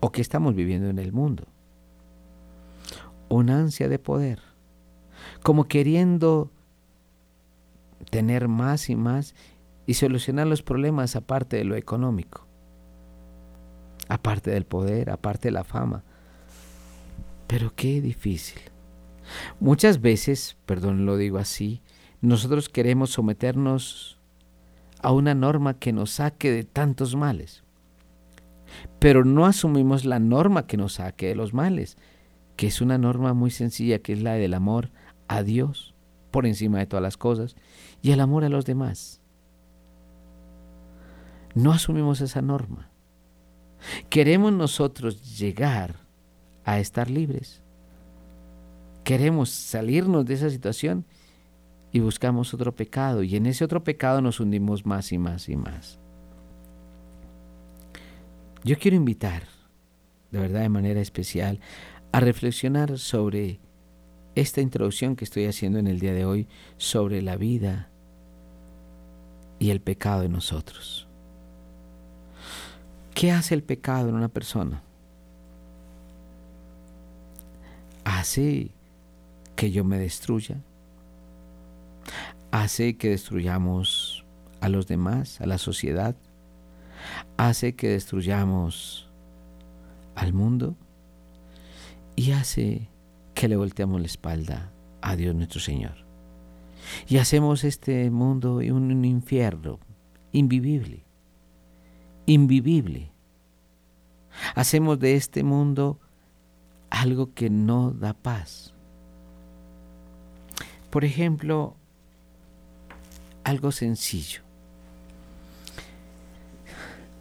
¿O 0.00 0.12
qué 0.12 0.20
estamos 0.20 0.54
viviendo 0.54 0.88
en 0.88 0.98
el 0.98 1.12
mundo? 1.12 1.44
Una 3.28 3.58
ansia 3.60 3.88
de 3.88 3.98
poder, 3.98 4.40
como 5.42 5.64
queriendo 5.64 6.50
tener 8.10 8.46
más 8.46 8.88
y 8.90 8.94
más 8.94 9.34
y 9.86 9.94
solucionar 9.94 10.46
los 10.46 10.62
problemas 10.62 11.16
aparte 11.16 11.56
de 11.56 11.64
lo 11.64 11.74
económico 11.74 12.45
aparte 14.08 14.50
del 14.50 14.64
poder, 14.64 15.10
aparte 15.10 15.48
de 15.48 15.52
la 15.52 15.64
fama. 15.64 16.04
Pero 17.46 17.74
qué 17.74 18.00
difícil. 18.00 18.60
Muchas 19.60 20.00
veces, 20.00 20.56
perdón 20.66 21.06
lo 21.06 21.16
digo 21.16 21.38
así, 21.38 21.82
nosotros 22.20 22.68
queremos 22.68 23.10
someternos 23.10 24.18
a 25.02 25.12
una 25.12 25.34
norma 25.34 25.78
que 25.78 25.92
nos 25.92 26.10
saque 26.10 26.50
de 26.50 26.64
tantos 26.64 27.14
males. 27.14 27.62
Pero 28.98 29.24
no 29.24 29.46
asumimos 29.46 30.04
la 30.04 30.18
norma 30.18 30.66
que 30.66 30.76
nos 30.76 30.94
saque 30.94 31.28
de 31.28 31.34
los 31.34 31.54
males, 31.54 31.96
que 32.56 32.66
es 32.66 32.80
una 32.80 32.98
norma 32.98 33.32
muy 33.34 33.50
sencilla, 33.50 34.00
que 34.00 34.12
es 34.12 34.22
la 34.22 34.34
del 34.34 34.54
amor 34.54 34.90
a 35.28 35.42
Dios 35.42 35.94
por 36.30 36.46
encima 36.46 36.78
de 36.78 36.86
todas 36.86 37.02
las 37.02 37.16
cosas 37.16 37.56
y 38.02 38.12
el 38.12 38.20
amor 38.20 38.44
a 38.44 38.48
los 38.48 38.66
demás. 38.66 39.20
No 41.54 41.72
asumimos 41.72 42.20
esa 42.20 42.42
norma. 42.42 42.90
¿Queremos 44.08 44.52
nosotros 44.52 45.38
llegar 45.38 45.96
a 46.64 46.78
estar 46.78 47.10
libres? 47.10 47.62
¿Queremos 49.04 49.50
salirnos 49.50 50.26
de 50.26 50.34
esa 50.34 50.50
situación? 50.50 51.04
Y 51.92 52.00
buscamos 52.00 52.52
otro 52.52 52.74
pecado 52.74 53.22
y 53.22 53.36
en 53.36 53.46
ese 53.46 53.64
otro 53.64 53.84
pecado 53.84 54.20
nos 54.20 54.40
hundimos 54.40 54.84
más 54.84 55.12
y 55.12 55.18
más 55.18 55.48
y 55.48 55.56
más. 55.56 55.98
Yo 58.64 58.76
quiero 58.78 58.96
invitar, 58.96 59.44
de 60.32 60.40
verdad 60.40 60.62
de 60.62 60.68
manera 60.68 61.00
especial, 61.00 61.60
a 62.10 62.20
reflexionar 62.20 62.98
sobre 62.98 63.60
esta 64.34 64.60
introducción 64.60 65.16
que 65.16 65.24
estoy 65.24 65.46
haciendo 65.46 65.78
en 65.78 65.86
el 65.86 66.00
día 66.00 66.12
de 66.12 66.24
hoy 66.24 66.48
sobre 66.76 67.22
la 67.22 67.36
vida 67.36 67.90
y 69.58 69.70
el 69.70 69.80
pecado 69.80 70.22
de 70.22 70.28
nosotros. 70.28 71.05
¿Qué 73.16 73.32
hace 73.32 73.54
el 73.54 73.62
pecado 73.62 74.10
en 74.10 74.14
una 74.14 74.28
persona? 74.28 74.82
Hace 78.04 78.72
que 79.56 79.70
yo 79.70 79.84
me 79.84 79.98
destruya. 79.98 80.60
Hace 82.50 82.98
que 82.98 83.08
destruyamos 83.08 84.26
a 84.60 84.68
los 84.68 84.86
demás, 84.86 85.40
a 85.40 85.46
la 85.46 85.56
sociedad. 85.56 86.14
Hace 87.38 87.74
que 87.74 87.88
destruyamos 87.88 89.08
al 90.14 90.34
mundo. 90.34 90.76
Y 92.16 92.32
hace 92.32 92.90
que 93.32 93.48
le 93.48 93.56
volteamos 93.56 93.98
la 93.98 94.08
espalda 94.08 94.70
a 95.00 95.16
Dios 95.16 95.34
nuestro 95.34 95.60
Señor. 95.60 95.94
Y 97.08 97.16
hacemos 97.16 97.64
este 97.64 98.10
mundo 98.10 98.56
un 98.56 99.06
infierno 99.06 99.80
invivible 100.32 101.05
invivible. 102.26 103.10
Hacemos 104.54 104.98
de 104.98 105.16
este 105.16 105.42
mundo 105.42 105.98
algo 106.90 107.32
que 107.32 107.50
no 107.50 107.92
da 107.92 108.14
paz. 108.14 108.74
Por 110.90 111.04
ejemplo, 111.04 111.76
algo 113.44 113.70
sencillo. 113.72 114.42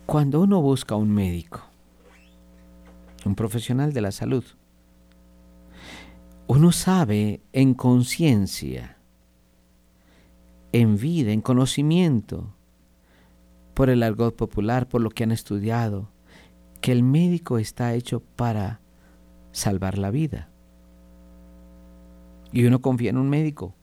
Cuando 0.05 0.41
uno 0.41 0.61
busca 0.61 0.95
un 0.95 1.11
médico, 1.11 1.61
un 3.25 3.35
profesional 3.35 3.91
de 3.93 4.01
la 4.01 4.11
salud, 4.11 4.43
uno 6.47 6.71
sabe 6.71 7.41
en 7.53 7.73
conciencia, 7.73 8.97
en 10.71 10.97
vida, 10.97 11.31
en 11.31 11.41
conocimiento, 11.41 12.54
por 13.75 13.89
el 13.89 14.01
argot 14.01 14.35
popular, 14.35 14.87
por 14.87 15.01
lo 15.01 15.11
que 15.11 15.23
han 15.23 15.31
estudiado, 15.31 16.09
que 16.81 16.91
el 16.91 17.03
médico 17.03 17.59
está 17.59 17.93
hecho 17.93 18.21
para 18.21 18.79
salvar 19.51 19.97
la 19.99 20.09
vida. 20.09 20.49
Y 22.51 22.65
uno 22.65 22.81
confía 22.81 23.09
en 23.09 23.17
un 23.17 23.29
médico. 23.29 23.75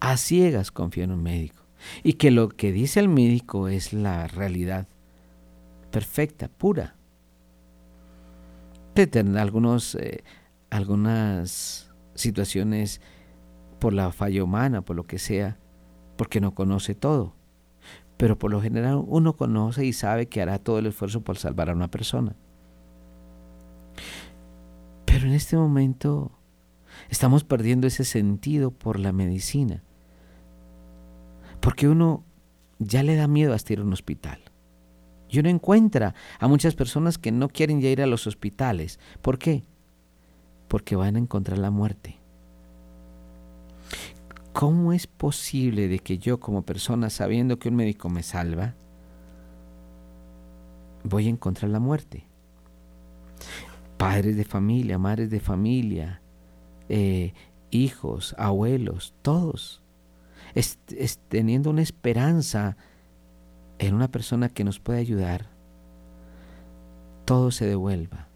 A 0.00 0.16
ciegas 0.16 0.70
confía 0.70 1.04
en 1.04 1.12
un 1.12 1.22
médico. 1.22 1.62
Y 2.02 2.14
que 2.14 2.30
lo 2.30 2.48
que 2.48 2.72
dice 2.72 3.00
el 3.00 3.08
médico 3.08 3.68
es 3.68 3.92
la 3.92 4.26
realidad 4.26 4.88
perfecta, 5.90 6.48
pura. 6.48 6.96
Algunos, 9.36 9.94
eh, 9.94 10.24
algunas 10.70 11.92
situaciones 12.14 13.00
por 13.78 13.92
la 13.92 14.10
falla 14.10 14.42
humana, 14.42 14.82
por 14.82 14.96
lo 14.96 15.04
que 15.04 15.18
sea, 15.18 15.58
porque 16.16 16.40
no 16.40 16.54
conoce 16.54 16.96
todo. 16.96 17.37
Pero 18.18 18.38
por 18.38 18.50
lo 18.50 18.60
general 18.60 19.02
uno 19.06 19.34
conoce 19.34 19.86
y 19.86 19.94
sabe 19.94 20.26
que 20.26 20.42
hará 20.42 20.58
todo 20.58 20.80
el 20.80 20.86
esfuerzo 20.86 21.22
por 21.22 21.38
salvar 21.38 21.70
a 21.70 21.74
una 21.74 21.88
persona. 21.88 22.36
Pero 25.06 25.26
en 25.26 25.32
este 25.32 25.56
momento 25.56 26.32
estamos 27.08 27.44
perdiendo 27.44 27.86
ese 27.86 28.04
sentido 28.04 28.72
por 28.72 28.98
la 28.98 29.12
medicina. 29.12 29.82
Porque 31.60 31.88
uno 31.88 32.24
ya 32.78 33.02
le 33.02 33.16
da 33.16 33.28
miedo 33.28 33.54
hasta 33.54 33.72
ir 33.72 33.78
a 33.78 33.84
un 33.84 33.92
hospital. 33.92 34.40
Y 35.28 35.38
uno 35.38 35.48
encuentra 35.48 36.14
a 36.40 36.48
muchas 36.48 36.74
personas 36.74 37.18
que 37.18 37.30
no 37.30 37.48
quieren 37.48 37.80
ya 37.80 37.88
ir 37.88 38.02
a 38.02 38.06
los 38.06 38.26
hospitales. 38.26 38.98
¿Por 39.22 39.38
qué? 39.38 39.62
Porque 40.66 40.96
van 40.96 41.16
a 41.16 41.20
encontrar 41.20 41.58
la 41.58 41.70
muerte. 41.70 42.18
¿Cómo 44.58 44.92
es 44.92 45.06
posible 45.06 45.86
de 45.86 46.00
que 46.00 46.18
yo 46.18 46.40
como 46.40 46.62
persona, 46.62 47.10
sabiendo 47.10 47.60
que 47.60 47.68
un 47.68 47.76
médico 47.76 48.08
me 48.08 48.24
salva, 48.24 48.74
voy 51.04 51.28
a 51.28 51.30
encontrar 51.30 51.70
la 51.70 51.78
muerte? 51.78 52.26
Padres 53.98 54.36
de 54.36 54.44
familia, 54.44 54.98
madres 54.98 55.30
de 55.30 55.38
familia, 55.38 56.22
eh, 56.88 57.34
hijos, 57.70 58.34
abuelos, 58.36 59.14
todos, 59.22 59.80
teniendo 61.28 61.70
una 61.70 61.82
esperanza 61.82 62.76
en 63.78 63.94
una 63.94 64.10
persona 64.10 64.48
que 64.48 64.64
nos 64.64 64.80
puede 64.80 64.98
ayudar, 64.98 65.50
todo 67.26 67.52
se 67.52 67.64
devuelva. 67.64 68.26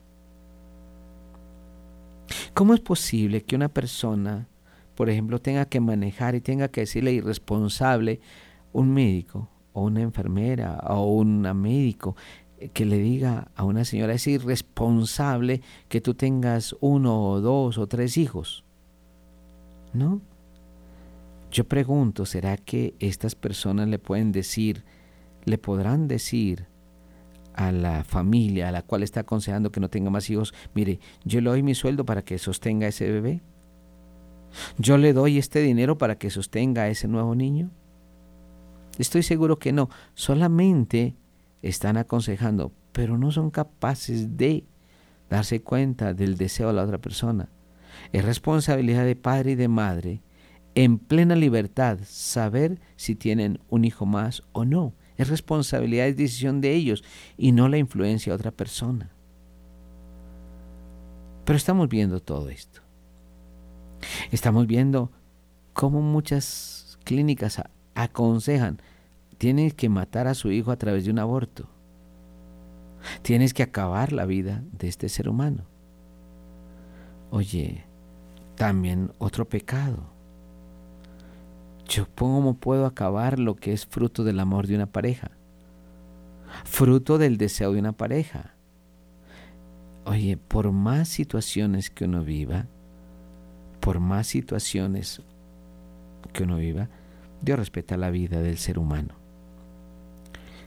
¿Cómo 2.55 2.75
es 2.75 2.81
posible 2.81 3.43
que 3.43 3.57
una 3.57 3.71
persona, 3.71 4.47
por 4.95 5.11
ejemplo, 5.11 5.41
tenga 5.41 5.65
que 5.67 5.81
manejar 5.81 6.35
y 6.35 6.41
tenga 6.41 6.69
que 6.69 6.83
decirle 6.83 7.13
irresponsable 7.13 8.21
un 8.73 8.93
médico 8.93 9.49
o 9.73 9.83
una 9.83 10.03
enfermera 10.03 10.79
o 10.89 11.15
un 11.15 11.43
médico 11.61 12.17
eh, 12.59 12.69
que 12.69 12.85
le 12.85 12.99
diga 12.99 13.51
a 13.57 13.65
una 13.65 13.85
señora, 13.85 14.15
es 14.15 14.27
irresponsable 14.27 15.63
que 15.89 16.01
tú 16.01 16.15
tengas 16.15 16.77
uno 16.81 17.23
o 17.23 17.41
dos 17.41 17.79
o 17.79 17.87
tres 17.87 18.17
hijos? 18.17 18.65
¿No? 19.93 20.21
Yo 21.51 21.65
pregunto, 21.65 22.25
¿será 22.25 22.57
que 22.57 22.95
estas 22.99 23.35
personas 23.35 23.89
le 23.89 23.99
pueden 23.99 24.33
decir, 24.33 24.85
le 25.45 25.59
podrán 25.59 26.09
decir 26.09 26.67
a 27.55 27.73
la 27.73 28.05
familia 28.05 28.69
a 28.69 28.73
la 28.73 28.83
cual 28.83 29.03
está 29.03 29.21
aconsejando 29.21 29.71
que 29.71 29.81
no 29.81 29.91
tenga 29.91 30.09
más 30.09 30.31
hijos, 30.31 30.55
mire, 30.75 31.01
yo 31.25 31.41
le 31.41 31.51
doy 31.51 31.63
mi 31.63 31.75
sueldo 31.75 32.05
para 32.05 32.23
que 32.23 32.39
sostenga 32.39 32.87
ese 32.87 33.11
bebé. 33.11 33.43
Yo 34.79 34.99
le 34.99 35.12
doy 35.12 35.38
este 35.38 35.61
dinero 35.61 35.99
para 35.99 36.17
que 36.17 36.31
sostenga 36.31 36.83
a 36.83 36.88
ese 36.88 37.09
nuevo 37.09 37.35
niño. 37.35 37.71
Estoy 38.99 39.23
seguro 39.23 39.59
que 39.59 39.73
no, 39.73 39.88
solamente 40.15 41.17
están 41.62 41.97
aconsejando, 41.97 42.73
pero 42.93 43.17
no 43.17 43.31
son 43.31 43.51
capaces 43.51 44.37
de 44.37 44.65
darse 45.31 45.62
cuenta 45.62 46.12
del 46.12 46.37
deseo 46.37 46.69
de 46.69 46.75
la 46.75 46.85
otra 46.85 46.99
persona. 46.99 47.49
Es 48.12 48.25
responsabilidad 48.25 49.05
de 49.05 49.17
padre 49.17 49.53
y 49.53 49.55
de 49.55 49.69
madre, 49.69 50.23
en 50.75 50.99
plena 50.99 51.37
libertad, 51.37 51.99
saber 52.05 52.81
si 52.97 53.15
tienen 53.15 53.61
un 53.69 53.85
hijo 53.85 54.07
más 54.07 54.43
o 54.53 54.65
no. 54.65 54.95
Es 55.17 55.29
responsabilidad, 55.29 56.07
es 56.07 56.17
decisión 56.17 56.61
de 56.61 56.75
ellos 56.75 57.05
y 57.37 57.53
no 57.53 57.69
la 57.69 57.79
influencia 57.79 58.33
de 58.33 58.37
otra 58.37 58.51
persona. 58.51 59.11
Pero 61.45 61.57
estamos 61.57 61.88
viendo 61.88 62.21
todo 62.21 62.49
esto. 62.49 62.82
Estamos 64.31 64.67
viendo 64.67 65.11
cómo 65.73 66.01
muchas 66.01 66.99
clínicas 67.05 67.62
aconsejan, 67.95 68.81
tienes 69.38 69.75
que 69.75 69.88
matar 69.88 70.27
a 70.27 70.35
su 70.35 70.51
hijo 70.51 70.71
a 70.71 70.77
través 70.77 71.05
de 71.05 71.11
un 71.11 71.19
aborto. 71.19 71.69
Tienes 73.23 73.53
que 73.53 73.62
acabar 73.62 74.12
la 74.12 74.27
vida 74.27 74.62
de 74.73 74.88
este 74.88 75.09
ser 75.09 75.29
humano. 75.29 75.65
Oye, 77.31 77.85
también 78.57 79.12
otro 79.19 79.49
pecado 79.49 80.12
yo 81.93 82.09
cómo 82.15 82.55
puedo 82.55 82.87
acabar 82.87 83.38
lo 83.38 83.57
que 83.57 83.73
es 83.73 83.87
fruto 83.87 84.25
del 84.25 84.41
amor 84.41 84.67
de 84.67 84.77
una 84.77 84.87
pareja, 84.87 85.31
fruto 86.65 87.19
del 87.19 87.37
deseo 87.37 87.73
de 87.73 87.81
una 87.81 87.93
pareja. 87.93 88.55
Oye, 90.05 90.37
por 90.37 90.73
más 90.73 91.09
situaciones 91.09 91.91
que 91.91 92.05
uno 92.05 92.25
viva, 92.25 92.67
por 93.83 93.99
más 93.99 94.29
situaciones 94.29 95.23
que 96.33 96.45
uno 96.45 96.57
viva, 96.57 96.88
Dios 97.42 97.59
respeta 97.59 97.97
la 97.97 98.11
vida 98.11 98.40
del 98.40 98.57
ser 98.57 98.79
humano. 98.79 99.16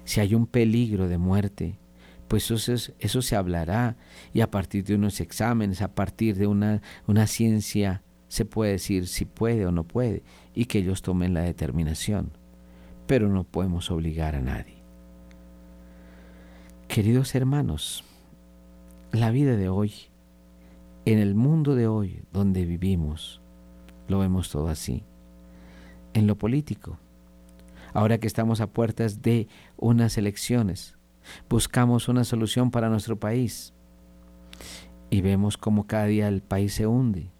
Si 0.03 0.19
hay 0.19 0.35
un 0.35 0.45
peligro 0.45 1.07
de 1.07 1.17
muerte, 1.17 1.79
pues 2.27 2.51
eso, 2.51 3.21
se 3.21 3.35
hablará 3.37 3.95
y 4.33 4.41
a 4.41 4.51
partir 4.51 4.83
de 4.83 4.95
unos 4.95 5.21
exámenes, 5.21 5.81
a 5.81 5.95
partir 5.95 6.35
de 6.35 6.45
una, 6.45 6.81
una 7.07 7.25
ciencia 7.25 8.03
se 8.27 8.43
puede 8.43 8.73
decir 8.73 9.07
si 9.07 9.23
puede 9.23 9.65
o 9.65 9.71
no 9.71 9.85
puede 9.85 10.21
y 10.53 10.65
que 10.65 10.79
ellos 10.79 11.01
tomen 11.01 11.33
la 11.33 11.41
determinación, 11.41 12.31
pero 13.07 13.29
no 13.29 13.45
podemos 13.45 13.91
obligar 13.91 14.35
a 14.35 14.41
nadie. 14.41 14.75
Queridos 16.89 17.33
hermanos, 17.33 18.03
la 19.13 19.31
vida 19.31 19.55
de 19.55 19.69
hoy, 19.69 19.93
en 21.05 21.19
el 21.19 21.35
mundo 21.35 21.75
de 21.75 21.87
hoy 21.87 22.23
donde 22.31 22.65
vivimos, 22.65 23.41
lo 24.07 24.19
vemos 24.19 24.49
todo 24.49 24.67
así. 24.67 25.03
En 26.13 26.27
lo 26.27 26.37
político, 26.37 26.97
ahora 27.93 28.17
que 28.17 28.27
estamos 28.27 28.61
a 28.61 28.67
puertas 28.67 29.21
de 29.21 29.47
unas 29.77 30.17
elecciones, 30.17 30.97
buscamos 31.49 32.07
una 32.07 32.23
solución 32.23 32.71
para 32.71 32.89
nuestro 32.89 33.19
país 33.19 33.73
y 35.09 35.21
vemos 35.21 35.57
cómo 35.57 35.87
cada 35.87 36.05
día 36.05 36.27
el 36.27 36.41
país 36.41 36.73
se 36.73 36.87
hunde 36.87 37.35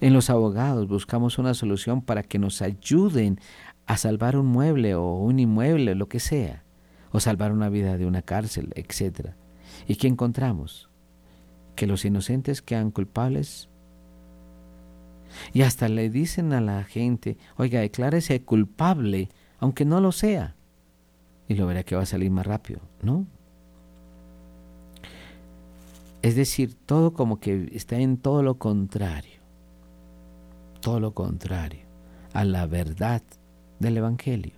en 0.00 0.12
los 0.12 0.30
abogados 0.30 0.88
buscamos 0.88 1.38
una 1.38 1.54
solución 1.54 2.02
para 2.02 2.22
que 2.22 2.38
nos 2.38 2.62
ayuden 2.62 3.38
a 3.86 3.96
salvar 3.96 4.36
un 4.36 4.46
mueble 4.46 4.94
o 4.94 5.16
un 5.16 5.38
inmueble, 5.38 5.94
lo 5.94 6.08
que 6.08 6.20
sea, 6.20 6.64
o 7.12 7.20
salvar 7.20 7.52
una 7.52 7.68
vida 7.68 7.96
de 7.96 8.06
una 8.06 8.22
cárcel, 8.22 8.72
etc. 8.74 9.30
¿Y 9.86 9.96
qué 9.96 10.08
encontramos? 10.08 10.90
Que 11.76 11.86
los 11.86 12.04
inocentes 12.04 12.62
quedan 12.62 12.90
culpables. 12.90 13.68
Y 15.52 15.62
hasta 15.62 15.88
le 15.88 16.10
dicen 16.10 16.52
a 16.52 16.60
la 16.60 16.82
gente, 16.84 17.36
oiga, 17.56 17.80
declárese 17.80 18.42
culpable, 18.42 19.28
aunque 19.58 19.84
no 19.84 20.00
lo 20.00 20.10
sea. 20.10 20.56
Y 21.48 21.54
lo 21.54 21.66
verá 21.66 21.84
que 21.84 21.94
va 21.94 22.02
a 22.02 22.06
salir 22.06 22.30
más 22.30 22.46
rápido, 22.46 22.80
¿no? 23.02 23.26
Es 26.22 26.34
decir, 26.34 26.74
todo 26.74 27.12
como 27.12 27.38
que 27.38 27.70
está 27.72 27.98
en 27.98 28.16
todo 28.16 28.42
lo 28.42 28.58
contrario 28.58 29.36
todo 30.86 31.00
lo 31.00 31.14
contrario 31.14 31.80
a 32.32 32.44
la 32.44 32.64
verdad 32.68 33.20
del 33.80 33.96
Evangelio. 33.96 34.52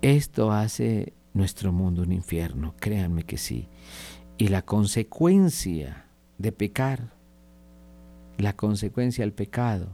Esto 0.00 0.50
hace 0.50 1.12
nuestro 1.34 1.72
mundo 1.72 2.00
un 2.00 2.12
infierno, 2.12 2.74
créanme 2.80 3.24
que 3.24 3.36
sí. 3.36 3.68
Y 4.38 4.48
la 4.48 4.62
consecuencia 4.62 6.04
de 6.36 6.52
pecar, 6.52 7.12
la 8.36 8.54
consecuencia 8.54 9.24
del 9.24 9.32
pecado, 9.32 9.88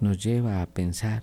nos 0.00 0.22
lleva 0.22 0.60
a 0.60 0.66
pensar 0.66 1.22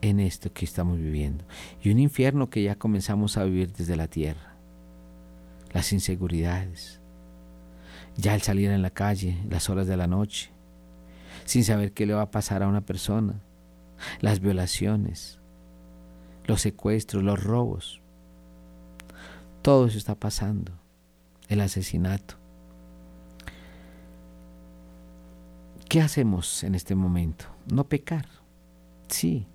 en 0.00 0.20
esto 0.20 0.52
que 0.52 0.64
estamos 0.64 0.98
viviendo. 0.98 1.44
Y 1.82 1.90
un 1.90 1.98
infierno 1.98 2.50
que 2.50 2.62
ya 2.62 2.74
comenzamos 2.74 3.36
a 3.36 3.44
vivir 3.44 3.72
desde 3.72 3.96
la 3.96 4.08
tierra. 4.08 4.54
Las 5.72 5.92
inseguridades, 5.92 7.00
ya 8.16 8.34
al 8.34 8.42
salir 8.42 8.70
en 8.70 8.82
la 8.82 8.90
calle, 8.90 9.38
las 9.48 9.70
horas 9.70 9.86
de 9.86 9.96
la 9.96 10.06
noche, 10.06 10.50
sin 11.44 11.64
saber 11.64 11.92
qué 11.92 12.06
le 12.06 12.14
va 12.14 12.22
a 12.22 12.30
pasar 12.30 12.62
a 12.62 12.68
una 12.68 12.80
persona, 12.80 13.40
las 14.20 14.40
violaciones, 14.40 15.38
los 16.44 16.60
secuestros, 16.60 17.22
los 17.22 17.42
robos, 17.42 18.00
todo 19.64 19.86
eso 19.86 19.98
está 19.98 20.14
pasando, 20.14 20.70
el 21.48 21.60
asesinato. 21.60 22.36
¿Qué 25.88 26.00
hacemos 26.00 26.62
en 26.62 26.76
este 26.76 26.94
momento? 26.94 27.46
No 27.72 27.88
pecar. 27.88 28.28
Sí, 29.08 29.48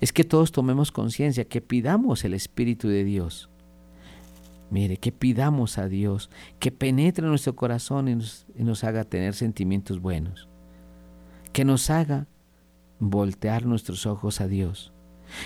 es 0.00 0.12
que 0.12 0.24
todos 0.24 0.52
tomemos 0.52 0.92
conciencia, 0.92 1.44
que 1.44 1.62
pidamos 1.62 2.24
el 2.24 2.34
Espíritu 2.34 2.88
de 2.88 3.04
Dios 3.04 3.48
Mire, 4.72 4.96
que 4.96 5.12
pidamos 5.12 5.76
a 5.76 5.86
Dios 5.86 6.30
que 6.58 6.72
penetre 6.72 7.26
en 7.26 7.28
nuestro 7.28 7.54
corazón 7.54 8.08
y 8.08 8.14
nos, 8.14 8.46
y 8.56 8.64
nos 8.64 8.84
haga 8.84 9.04
tener 9.04 9.34
sentimientos 9.34 10.00
buenos. 10.00 10.48
Que 11.52 11.66
nos 11.66 11.90
haga 11.90 12.26
voltear 12.98 13.66
nuestros 13.66 14.06
ojos 14.06 14.40
a 14.40 14.48
Dios. 14.48 14.94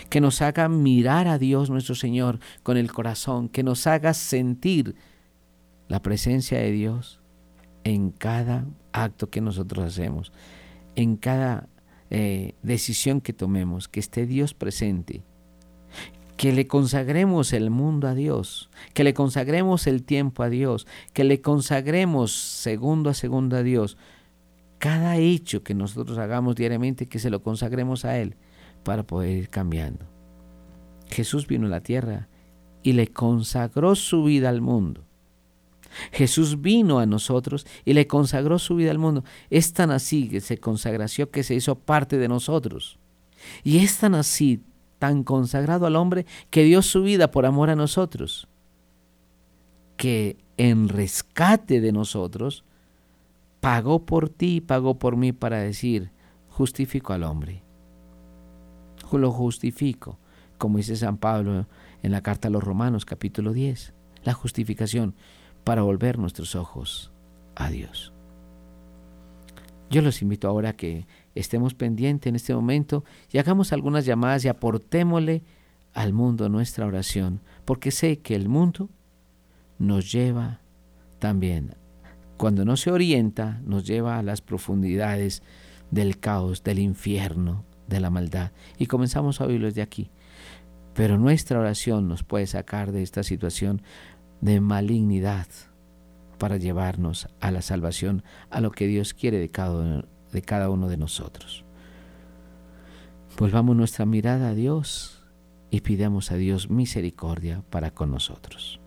Que 0.08 0.20
nos 0.20 0.42
haga 0.42 0.68
mirar 0.68 1.28
a 1.28 1.38
Dios 1.38 1.70
nuestro 1.70 1.94
Señor 1.94 2.38
con 2.62 2.76
el 2.76 2.92
corazón. 2.92 3.48
Que 3.48 3.62
nos 3.62 3.86
haga 3.86 4.14
sentir 4.14 4.96
la 5.88 6.02
presencia 6.02 6.58
de 6.58 6.72
Dios 6.72 7.20
en 7.84 8.10
cada 8.10 8.66
acto 8.92 9.30
que 9.30 9.40
nosotros 9.40 9.84
hacemos, 9.84 10.32
en 10.96 11.16
cada 11.16 11.68
eh, 12.10 12.54
decisión 12.62 13.20
que 13.20 13.32
tomemos, 13.32 13.88
que 13.88 14.00
esté 14.00 14.26
Dios 14.26 14.54
presente, 14.54 15.22
que 16.36 16.52
le 16.52 16.66
consagremos 16.66 17.52
el 17.52 17.70
mundo 17.70 18.08
a 18.08 18.14
Dios, 18.14 18.70
que 18.92 19.04
le 19.04 19.14
consagremos 19.14 19.86
el 19.86 20.02
tiempo 20.02 20.42
a 20.42 20.48
Dios, 20.48 20.86
que 21.12 21.24
le 21.24 21.40
consagremos 21.40 22.32
segundo 22.32 23.10
a 23.10 23.14
segundo 23.14 23.56
a 23.56 23.62
Dios. 23.62 23.96
Cada 24.78 25.16
hecho 25.16 25.62
que 25.62 25.74
nosotros 25.74 26.18
hagamos 26.18 26.56
diariamente, 26.56 27.06
que 27.06 27.18
se 27.18 27.30
lo 27.30 27.42
consagremos 27.42 28.04
a 28.04 28.18
Él 28.18 28.36
para 28.86 29.02
poder 29.02 29.36
ir 29.36 29.48
cambiando. 29.48 30.06
Jesús 31.08 31.48
vino 31.48 31.66
a 31.66 31.70
la 31.70 31.80
tierra 31.80 32.28
y 32.84 32.92
le 32.92 33.08
consagró 33.08 33.96
su 33.96 34.22
vida 34.22 34.48
al 34.48 34.60
mundo. 34.60 35.02
Jesús 36.12 36.60
vino 36.60 37.00
a 37.00 37.06
nosotros 37.06 37.66
y 37.84 37.94
le 37.94 38.06
consagró 38.06 38.60
su 38.60 38.76
vida 38.76 38.92
al 38.92 38.98
mundo. 38.98 39.24
Es 39.50 39.72
tan 39.72 39.90
así 39.90 40.28
que 40.28 40.40
se 40.40 40.58
consagració 40.58 41.32
que 41.32 41.42
se 41.42 41.56
hizo 41.56 41.74
parte 41.74 42.16
de 42.16 42.28
nosotros. 42.28 43.00
Y 43.64 43.78
es 43.78 43.98
tan 43.98 44.14
así, 44.14 44.60
tan 45.00 45.24
consagrado 45.24 45.86
al 45.86 45.96
hombre, 45.96 46.24
que 46.50 46.62
dio 46.62 46.80
su 46.80 47.02
vida 47.02 47.32
por 47.32 47.44
amor 47.44 47.70
a 47.70 47.76
nosotros. 47.76 48.46
Que 49.96 50.36
en 50.58 50.88
rescate 50.88 51.80
de 51.80 51.90
nosotros, 51.90 52.62
pagó 53.58 54.06
por 54.06 54.28
ti 54.28 54.60
pagó 54.60 54.96
por 54.96 55.16
mí 55.16 55.32
para 55.32 55.58
decir, 55.58 56.12
justifico 56.50 57.12
al 57.12 57.24
hombre. 57.24 57.65
Lo 59.12 59.32
justifico, 59.32 60.18
como 60.58 60.78
dice 60.78 60.96
San 60.96 61.16
Pablo 61.16 61.66
en 62.02 62.12
la 62.12 62.22
carta 62.22 62.48
a 62.48 62.50
los 62.50 62.62
Romanos 62.62 63.04
capítulo 63.04 63.52
10. 63.52 63.94
La 64.24 64.34
justificación 64.34 65.14
para 65.64 65.82
volver 65.82 66.18
nuestros 66.18 66.54
ojos 66.54 67.12
a 67.54 67.70
Dios. 67.70 68.12
Yo 69.88 70.02
los 70.02 70.20
invito 70.22 70.48
ahora 70.48 70.70
a 70.70 70.76
que 70.76 71.06
estemos 71.34 71.74
pendientes 71.74 72.28
en 72.28 72.36
este 72.36 72.54
momento 72.54 73.04
y 73.30 73.38
hagamos 73.38 73.72
algunas 73.72 74.04
llamadas 74.04 74.44
y 74.44 74.48
aportémosle 74.48 75.44
al 75.94 76.12
mundo 76.12 76.48
nuestra 76.48 76.86
oración, 76.86 77.40
porque 77.64 77.90
sé 77.90 78.18
que 78.18 78.34
el 78.34 78.48
mundo 78.48 78.90
nos 79.78 80.12
lleva 80.12 80.60
también, 81.18 81.76
cuando 82.36 82.64
no 82.64 82.76
se 82.76 82.90
orienta, 82.90 83.60
nos 83.64 83.86
lleva 83.86 84.18
a 84.18 84.22
las 84.22 84.42
profundidades 84.42 85.42
del 85.90 86.18
caos, 86.18 86.62
del 86.62 86.80
infierno, 86.80 87.64
de 87.86 88.00
la 88.00 88.10
maldad. 88.10 88.52
Y 88.78 88.86
comenzamos 88.86 89.40
a 89.40 89.46
oírlo 89.46 89.70
de 89.70 89.82
aquí. 89.82 90.10
Pero 90.94 91.18
nuestra 91.18 91.58
oración 91.58 92.08
nos 92.08 92.22
puede 92.22 92.46
sacar 92.46 92.92
de 92.92 93.02
esta 93.02 93.22
situación 93.22 93.82
de 94.40 94.60
malignidad 94.60 95.46
para 96.38 96.56
llevarnos 96.56 97.28
a 97.40 97.50
la 97.50 97.62
salvación, 97.62 98.22
a 98.50 98.60
lo 98.60 98.70
que 98.70 98.86
Dios 98.86 99.14
quiere 99.14 99.38
de 99.38 99.50
cada, 99.50 100.04
de 100.32 100.42
cada 100.42 100.70
uno 100.70 100.88
de 100.88 100.96
nosotros. 100.96 101.64
Volvamos 103.38 103.76
nuestra 103.76 104.06
mirada 104.06 104.50
a 104.50 104.54
Dios 104.54 105.22
y 105.70 105.80
pidamos 105.80 106.32
a 106.32 106.36
Dios 106.36 106.70
misericordia 106.70 107.62
para 107.70 107.90
con 107.90 108.10
nosotros. 108.10 108.80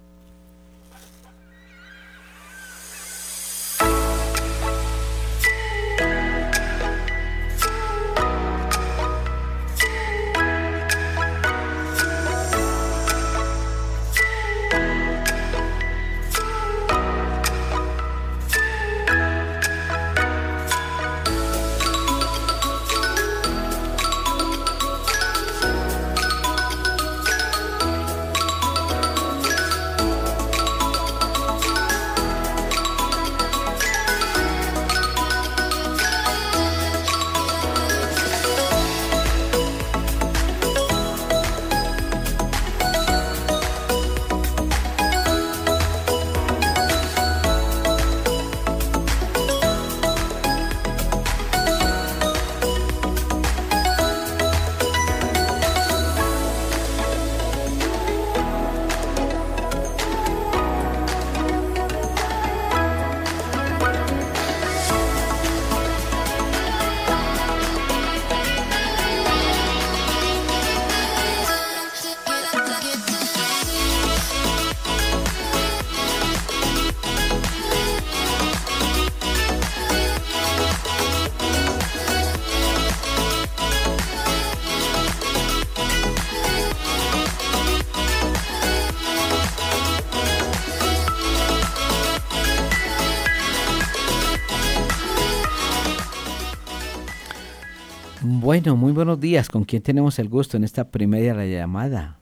Bueno, 98.50 98.76
muy 98.76 98.94
buenos 98.94 99.20
días. 99.20 99.48
¿Con 99.48 99.64
quién 99.64 99.84
tenemos 99.84 100.18
el 100.18 100.28
gusto 100.28 100.58
en 100.58 100.64
esta 100.64 100.84
primera 100.90 101.46
llamada? 101.46 102.18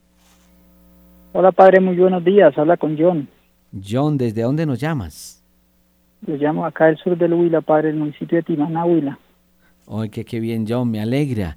Hola, 1.32 1.53
padre, 1.53 1.80
muy 1.80 1.95
buenos 1.95 2.21
días. 2.21 2.51
Habla 2.57 2.75
con 2.75 2.97
John. 2.99 3.30
John, 3.71 4.17
¿desde 4.17 4.41
dónde 4.41 4.65
nos 4.65 4.78
llamas? 4.78 5.41
Le 6.25 6.36
llamo 6.38 6.65
acá 6.65 6.88
del 6.88 6.97
sur 6.97 7.17
del 7.17 7.34
Huila, 7.34 7.61
padre, 7.61 7.91
el 7.91 7.95
municipio 7.95 8.39
de 8.39 8.43
Timaná, 8.43 8.84
Huila. 8.84 9.17
Ay, 9.89 10.09
qué, 10.09 10.25
qué 10.25 10.41
bien, 10.41 10.65
John, 10.67 10.91
me 10.91 10.99
alegra. 10.99 11.55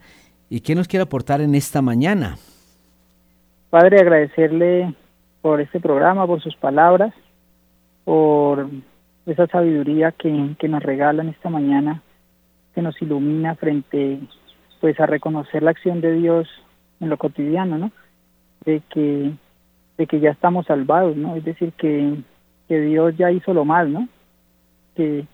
¿Y 0.48 0.60
qué 0.60 0.76
nos 0.76 0.86
quiere 0.86 1.02
aportar 1.02 1.40
en 1.40 1.56
esta 1.56 1.82
mañana? 1.82 2.36
Padre, 3.70 3.98
agradecerle 3.98 4.94
por 5.42 5.60
este 5.60 5.80
programa, 5.80 6.28
por 6.28 6.40
sus 6.40 6.54
palabras, 6.54 7.12
por 8.04 8.70
esa 9.26 9.48
sabiduría 9.48 10.12
que, 10.12 10.54
que 10.60 10.68
nos 10.68 10.80
regalan 10.80 11.28
esta 11.28 11.50
mañana, 11.50 12.04
que 12.72 12.82
nos 12.82 13.02
ilumina 13.02 13.56
frente 13.56 14.20
pues 14.80 14.98
a 14.98 15.06
reconocer 15.06 15.62
la 15.62 15.70
acción 15.70 16.00
de 16.00 16.12
Dios 16.12 16.48
en 17.00 17.10
lo 17.10 17.18
cotidiano, 17.18 17.78
¿no? 17.78 17.92
De 18.64 18.82
que, 18.90 19.32
de 19.98 20.06
que 20.06 20.20
ya 20.20 20.30
estamos 20.30 20.66
salvados, 20.66 21.16
¿no? 21.16 21.36
Es 21.36 21.44
decir, 21.44 21.72
que, 21.72 22.16
que 22.68 22.80
Dios 22.80 23.16
ya 23.16 23.30
hizo 23.30 23.52
lo 23.54 23.64
mal, 23.64 23.92
¿no? 23.92 24.08
Que, 24.96 25.26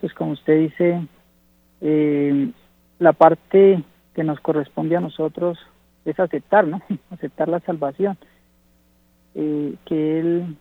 pues 0.00 0.12
como 0.14 0.32
usted 0.32 0.60
dice, 0.60 1.06
eh, 1.80 2.50
la 2.98 3.12
parte 3.12 3.82
que 4.14 4.24
nos 4.24 4.40
corresponde 4.40 4.96
a 4.96 5.00
nosotros 5.00 5.58
es 6.04 6.18
aceptar, 6.18 6.66
¿no? 6.66 6.80
aceptar 7.10 7.48
la 7.48 7.60
salvación. 7.60 8.16
Eh, 9.34 9.74
que 9.84 10.20
Él, 10.20 10.56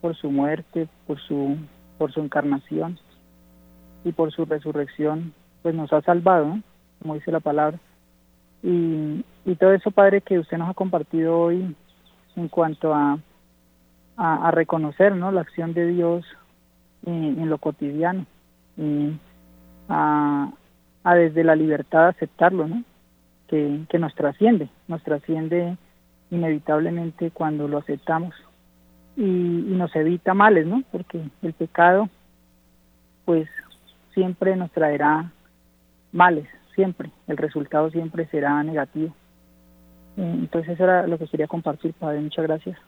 por 0.00 0.16
su 0.16 0.30
muerte, 0.30 0.88
por 1.06 1.18
su, 1.20 1.56
por 1.96 2.12
su 2.12 2.20
encarnación 2.20 2.98
y 4.04 4.12
por 4.12 4.32
su 4.32 4.44
resurrección, 4.44 5.32
pues 5.62 5.74
nos 5.74 5.92
ha 5.92 6.02
salvado, 6.02 6.46
¿no? 6.46 6.62
Como 7.00 7.14
dice 7.14 7.32
la 7.32 7.40
palabra. 7.40 7.78
Y, 8.62 9.24
y 9.44 9.54
todo 9.56 9.72
eso, 9.72 9.90
Padre, 9.90 10.20
que 10.20 10.38
usted 10.38 10.58
nos 10.58 10.70
ha 10.70 10.74
compartido 10.74 11.38
hoy 11.38 11.74
en 12.36 12.48
cuanto 12.48 12.94
a, 12.94 13.18
a, 14.16 14.50
reconocer 14.50 15.14
¿no? 15.14 15.30
la 15.30 15.42
acción 15.42 15.72
de 15.74 15.86
Dios 15.86 16.24
en, 17.04 17.48
lo 17.48 17.58
cotidiano, 17.58 18.26
y 18.76 19.12
a, 19.88 20.50
a, 21.04 21.14
desde 21.14 21.44
la 21.44 21.54
libertad 21.54 22.08
aceptarlo, 22.08 22.66
¿no? 22.66 22.82
que, 23.48 23.84
que 23.88 23.98
nos 23.98 24.14
trasciende, 24.14 24.68
nos 24.88 25.02
trasciende 25.02 25.76
inevitablemente 26.30 27.30
cuando 27.30 27.68
lo 27.68 27.78
aceptamos. 27.78 28.34
y, 29.16 29.22
nos 29.22 29.94
evita 29.94 30.34
males, 30.34 30.66
¿no? 30.66 30.82
Porque 30.90 31.22
el 31.42 31.52
pecado, 31.52 32.08
pues, 33.24 33.48
siempre 34.14 34.56
nos 34.56 34.70
traerá 34.72 35.30
males, 36.12 36.48
siempre. 36.76 37.10
El 37.26 37.36
resultado 37.36 37.90
siempre 37.90 38.28
será 38.28 38.62
negativo. 38.62 39.12
Eh, 40.16 40.34
entonces 40.38 40.74
eso 40.74 40.84
era 40.84 41.06
lo 41.08 41.18
que 41.18 41.26
quería 41.26 41.48
compartir, 41.48 41.92
Padre. 41.94 42.20
Muchas 42.20 42.44
gracias. 42.44 42.78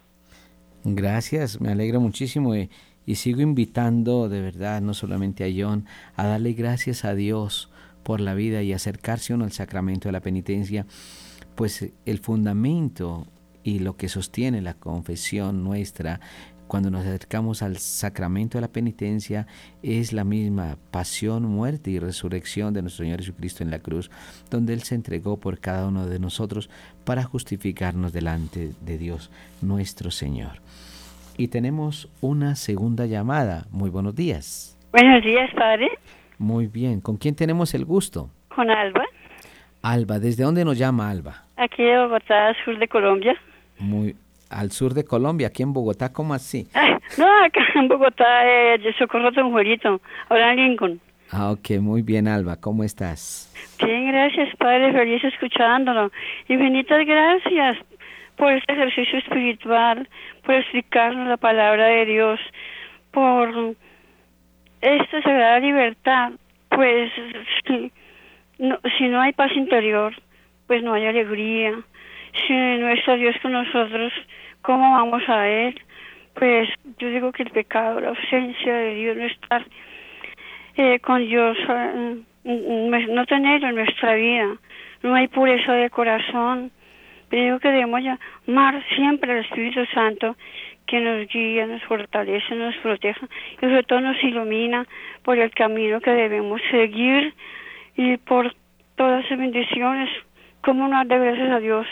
Gracias, 0.85 1.61
me 1.61 1.73
alegro 1.73 2.01
muchísimo 2.01 2.55
y, 2.55 2.71
y, 3.05 3.17
sigo 3.17 3.41
invitando 3.41 4.29
de 4.29 4.41
verdad, 4.41 4.81
no 4.81 4.95
solamente 4.95 5.45
a 5.45 5.49
John, 5.53 5.87
a 6.15 6.25
darle 6.25 6.53
gracias 6.53 7.05
a 7.05 7.17
Dios 7.17 7.69
por 8.05 8.21
la 8.21 8.35
vida 8.35 8.63
y 8.63 8.73
acercarse 8.73 9.35
uno 9.35 9.45
al 9.45 9.51
sacramento 9.51 10.09
de 10.09 10.13
la 10.13 10.21
penitencia, 10.21 10.87
pues 11.57 11.93
el 12.07 12.19
fundamento 12.19 13.27
y 13.65 13.81
lo 13.81 13.97
que 13.97 14.09
sostiene 14.09 14.63
la 14.63 14.75
confesión 14.75 15.65
nuestra 15.65 16.21
cuando 16.69 16.91
nos 16.91 17.07
acercamos 17.07 17.63
al 17.63 17.79
sacramento 17.79 18.59
de 18.59 18.63
la 18.63 18.69
penitencia 18.69 19.47
es 19.83 20.13
la 20.13 20.23
misma 20.23 20.77
pasión, 20.93 21.45
muerte 21.45 21.91
y 21.91 21.99
resurrección 21.99 22.75
de 22.75 22.83
nuestro 22.83 23.05
Señor 23.05 23.21
Jesucristo 23.21 23.65
en 23.65 23.71
la 23.71 23.81
cruz, 23.81 24.11
donde 24.51 24.75
Él 24.75 24.83
se 24.83 24.95
entregó 24.95 25.41
por 25.41 25.59
cada 25.59 25.89
uno 25.89 26.07
de 26.07 26.19
nosotros 26.19 26.71
para 27.05 27.25
justificarnos 27.25 28.13
delante 28.13 28.71
de 28.81 28.99
Dios 28.99 29.33
nuestro 29.63 30.11
Señor. 30.11 30.61
Y 31.37 31.49
tenemos 31.49 32.09
una 32.21 32.55
segunda 32.55 33.07
llamada. 33.07 33.65
Muy 33.71 33.91
buenos 33.91 34.15
días. 34.15 34.79
Buenos 34.93 35.25
días, 35.25 35.51
Padre. 35.55 35.89
Muy 36.39 36.67
bien. 36.67 37.01
¿Con 37.01 37.17
quién 37.17 37.35
tenemos 37.35 37.75
el 37.75 37.85
gusto? 37.85 38.31
Con 38.55 38.71
Alba. 38.71 39.05
Alba, 39.83 40.19
¿desde 40.19 40.45
dónde 40.45 40.65
nos 40.65 40.77
llama 40.77 41.09
Alba? 41.09 41.45
Aquí 41.57 41.83
de 41.83 41.97
Bogotá, 41.99 42.55
sur 42.65 42.79
de 42.79 42.89
Colombia. 42.89 43.35
Muy 43.79 44.17
al 44.51 44.71
sur 44.71 44.95
de 44.95 45.05
Colombia, 45.05 45.49
aquí 45.49 45.63
en 45.63 45.73
Bogotá, 45.73 46.13
¿cómo 46.13 46.35
así? 46.35 46.67
no, 47.19 47.45
acá 47.45 47.61
en 47.75 47.89
Bogotá, 47.89 48.47
eh, 48.47 48.79
de 48.79 48.93
Socorro 48.95 49.31
Don 49.31 49.51
Juelito, 49.51 50.01
ahora 50.29 50.53
en 50.53 50.57
Lincoln. 50.57 51.01
Ah, 51.31 51.51
ok, 51.51 51.79
muy 51.81 52.03
bien, 52.03 52.27
Alba, 52.27 52.57
¿cómo 52.57 52.85
estás? 52.85 53.53
Bien, 53.85 54.09
gracias, 54.09 54.57
Padre, 54.57 54.93
feliz 54.93 55.23
escuchándolo. 55.25 56.11
Infinitas 56.49 57.05
gracias 57.07 57.77
por 58.37 58.53
este 58.53 58.73
ejercicio 58.73 59.19
espiritual, 59.19 60.09
por 60.45 60.55
explicarnos 60.55 61.29
la 61.29 61.37
palabra 61.37 61.87
de 61.87 62.07
Dios, 62.07 62.41
por 63.11 63.75
esta 64.81 65.23
sagrada 65.23 65.59
libertad. 65.59 66.33
Pues 66.71 67.13
si 67.67 67.93
no, 68.59 68.79
si 68.97 69.09
no 69.09 69.21
hay 69.21 69.33
paz 69.33 69.53
interior, 69.55 70.15
pues 70.67 70.83
no 70.83 70.95
hay 70.95 71.07
alegría 71.07 71.75
si 72.47 72.53
no 72.53 72.89
está 72.91 73.17
Dios 73.17 73.37
con 73.43 73.53
nosotros, 73.53 74.13
¿cómo 74.63 74.93
vamos 74.93 75.23
a 75.29 75.49
Él? 75.49 75.81
Pues 76.35 76.69
yo 76.99 77.09
digo 77.11 77.33
que 77.33 77.43
el 77.43 77.51
pecado, 77.51 78.01
la 78.01 78.11
ausencia 78.11 78.75
de 78.75 78.95
Dios, 78.95 79.17
no 79.17 79.25
estar 79.25 79.65
eh, 80.77 81.01
con 81.01 81.27
Dios, 81.27 81.57
eh, 81.69 82.17
no 82.45 83.27
tenerlo 83.27 83.69
en 83.69 83.75
nuestra 83.75 84.15
vida, 84.15 84.57
no 85.03 85.15
hay 85.15 85.29
pureza 85.29 85.73
de 85.73 85.91
corazón. 85.91 86.71
Pero 87.29 87.43
digo 87.43 87.59
que 87.59 87.69
debemos 87.69 88.01
llamar 88.01 88.83
siempre 88.95 89.33
al 89.33 89.45
Espíritu 89.45 89.85
Santo 89.93 90.37
que 90.87 91.01
nos 91.01 91.29
guía, 91.29 91.67
nos 91.67 91.83
fortalece, 91.85 92.55
nos 92.55 92.75
proteja 92.77 93.29
y 93.57 93.61
sobre 93.61 93.83
todo 93.83 94.01
nos 94.01 94.23
ilumina 94.25 94.87
por 95.23 95.39
el 95.39 95.51
camino 95.51 96.01
que 96.01 96.11
debemos 96.11 96.61
seguir 96.71 97.35
y 97.97 98.17
por 98.17 98.55
todas 98.97 99.29
las 99.29 99.39
bendiciones. 99.39 100.09
¿Cómo 100.63 100.89
no 100.89 101.05
dar 101.05 101.21
gracias 101.21 101.51
a 101.51 101.61
Dios? 101.61 101.87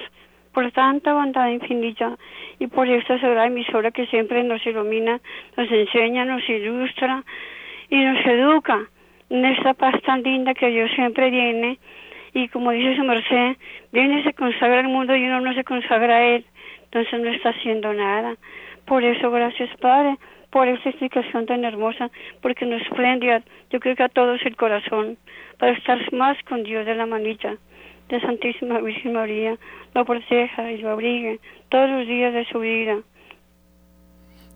Por 0.57 0.73
tanta 0.73 1.13
bondad 1.13 1.51
infinita 1.51 2.17
y 2.59 2.67
por 2.67 2.89
esta 2.89 3.21
sagrada 3.21 3.49
emisora 3.49 3.91
que 3.91 4.07
siempre 4.07 4.43
nos 4.43 4.67
ilumina, 4.67 5.21
nos 5.55 5.71
enseña, 5.71 6.25
nos 6.25 6.49
ilustra 6.49 7.23
y 7.91 8.03
nos 8.03 8.25
educa 8.25 8.89
en 9.29 9.45
esta 9.45 9.75
paz 9.75 10.01
tan 10.07 10.23
linda 10.23 10.55
que 10.55 10.69
Dios 10.69 10.91
siempre 10.95 11.29
viene. 11.29 11.79
Y 12.33 12.49
como 12.49 12.71
dice 12.71 12.97
su 12.97 13.05
merced, 13.05 13.59
viene 13.93 14.21
y 14.21 14.23
se 14.23 14.33
consagra 14.33 14.81
al 14.81 14.89
mundo 14.89 15.15
y 15.15 15.27
uno 15.27 15.43
no 15.43 15.53
se 15.53 15.63
consagra 15.63 16.17
a 16.17 16.25
él, 16.25 16.47
entonces 16.85 17.21
no 17.21 17.29
está 17.29 17.51
haciendo 17.51 17.93
nada. 17.93 18.37
Por 18.87 19.05
eso, 19.05 19.31
gracias 19.31 19.69
Padre, 19.77 20.17
por 20.49 20.67
esta 20.69 20.89
explicación 20.89 21.45
tan 21.45 21.67
hermosa, 21.67 22.11
porque 22.41 22.65
nos 22.65 22.83
prende, 22.97 23.43
yo 23.69 23.79
creo 23.79 23.95
que 23.95 24.05
a 24.05 24.09
todos 24.09 24.41
el 24.47 24.57
corazón, 24.57 25.19
para 25.59 25.73
estar 25.73 26.01
más 26.15 26.43
con 26.45 26.63
Dios 26.63 26.87
de 26.87 26.95
la 26.95 27.05
manita 27.05 27.59
de 28.09 28.21
Santísima 28.21 28.81
Virgen 28.81 29.13
María 29.13 29.57
lo 29.95 30.05
proteja 30.05 30.73
y 30.73 30.79
lo 30.79 30.91
abrigue 30.91 31.41
todos 31.69 31.91
los 31.91 32.07
días 32.07 32.33
de 32.33 32.45
su 32.47 32.61
vida. 32.61 33.03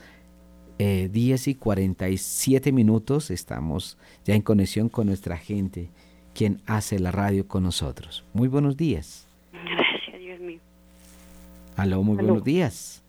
eh, 0.78 1.08
10 1.12 1.48
y 1.48 1.54
47 1.54 2.72
minutos, 2.72 3.30
estamos 3.30 3.98
ya 4.24 4.34
en 4.34 4.42
conexión 4.42 4.88
con 4.88 5.06
nuestra 5.06 5.36
gente, 5.36 5.90
quien 6.34 6.60
hace 6.66 6.98
la 6.98 7.10
radio 7.10 7.48
con 7.48 7.64
nosotros. 7.64 8.24
Muy 8.32 8.48
buenos 8.48 8.76
días. 8.76 9.26
Gracias, 9.52 10.20
Dios 10.20 10.40
mío. 10.40 10.60
Aló, 11.76 12.02
muy 12.02 12.16
buenos 12.16 12.44
días. 12.44 13.02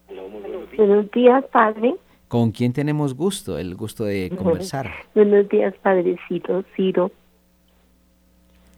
Buenos 0.75 1.11
días, 1.11 1.43
Padre. 1.51 1.95
¿Con 2.27 2.51
quién 2.51 2.73
tenemos 2.73 3.15
gusto, 3.15 3.57
el 3.57 3.75
gusto 3.75 4.05
de 4.05 4.29
conversar? 4.37 4.91
Buenos 5.13 5.49
días, 5.49 5.73
Padrecito 5.81 6.63
Ciro. 6.75 7.11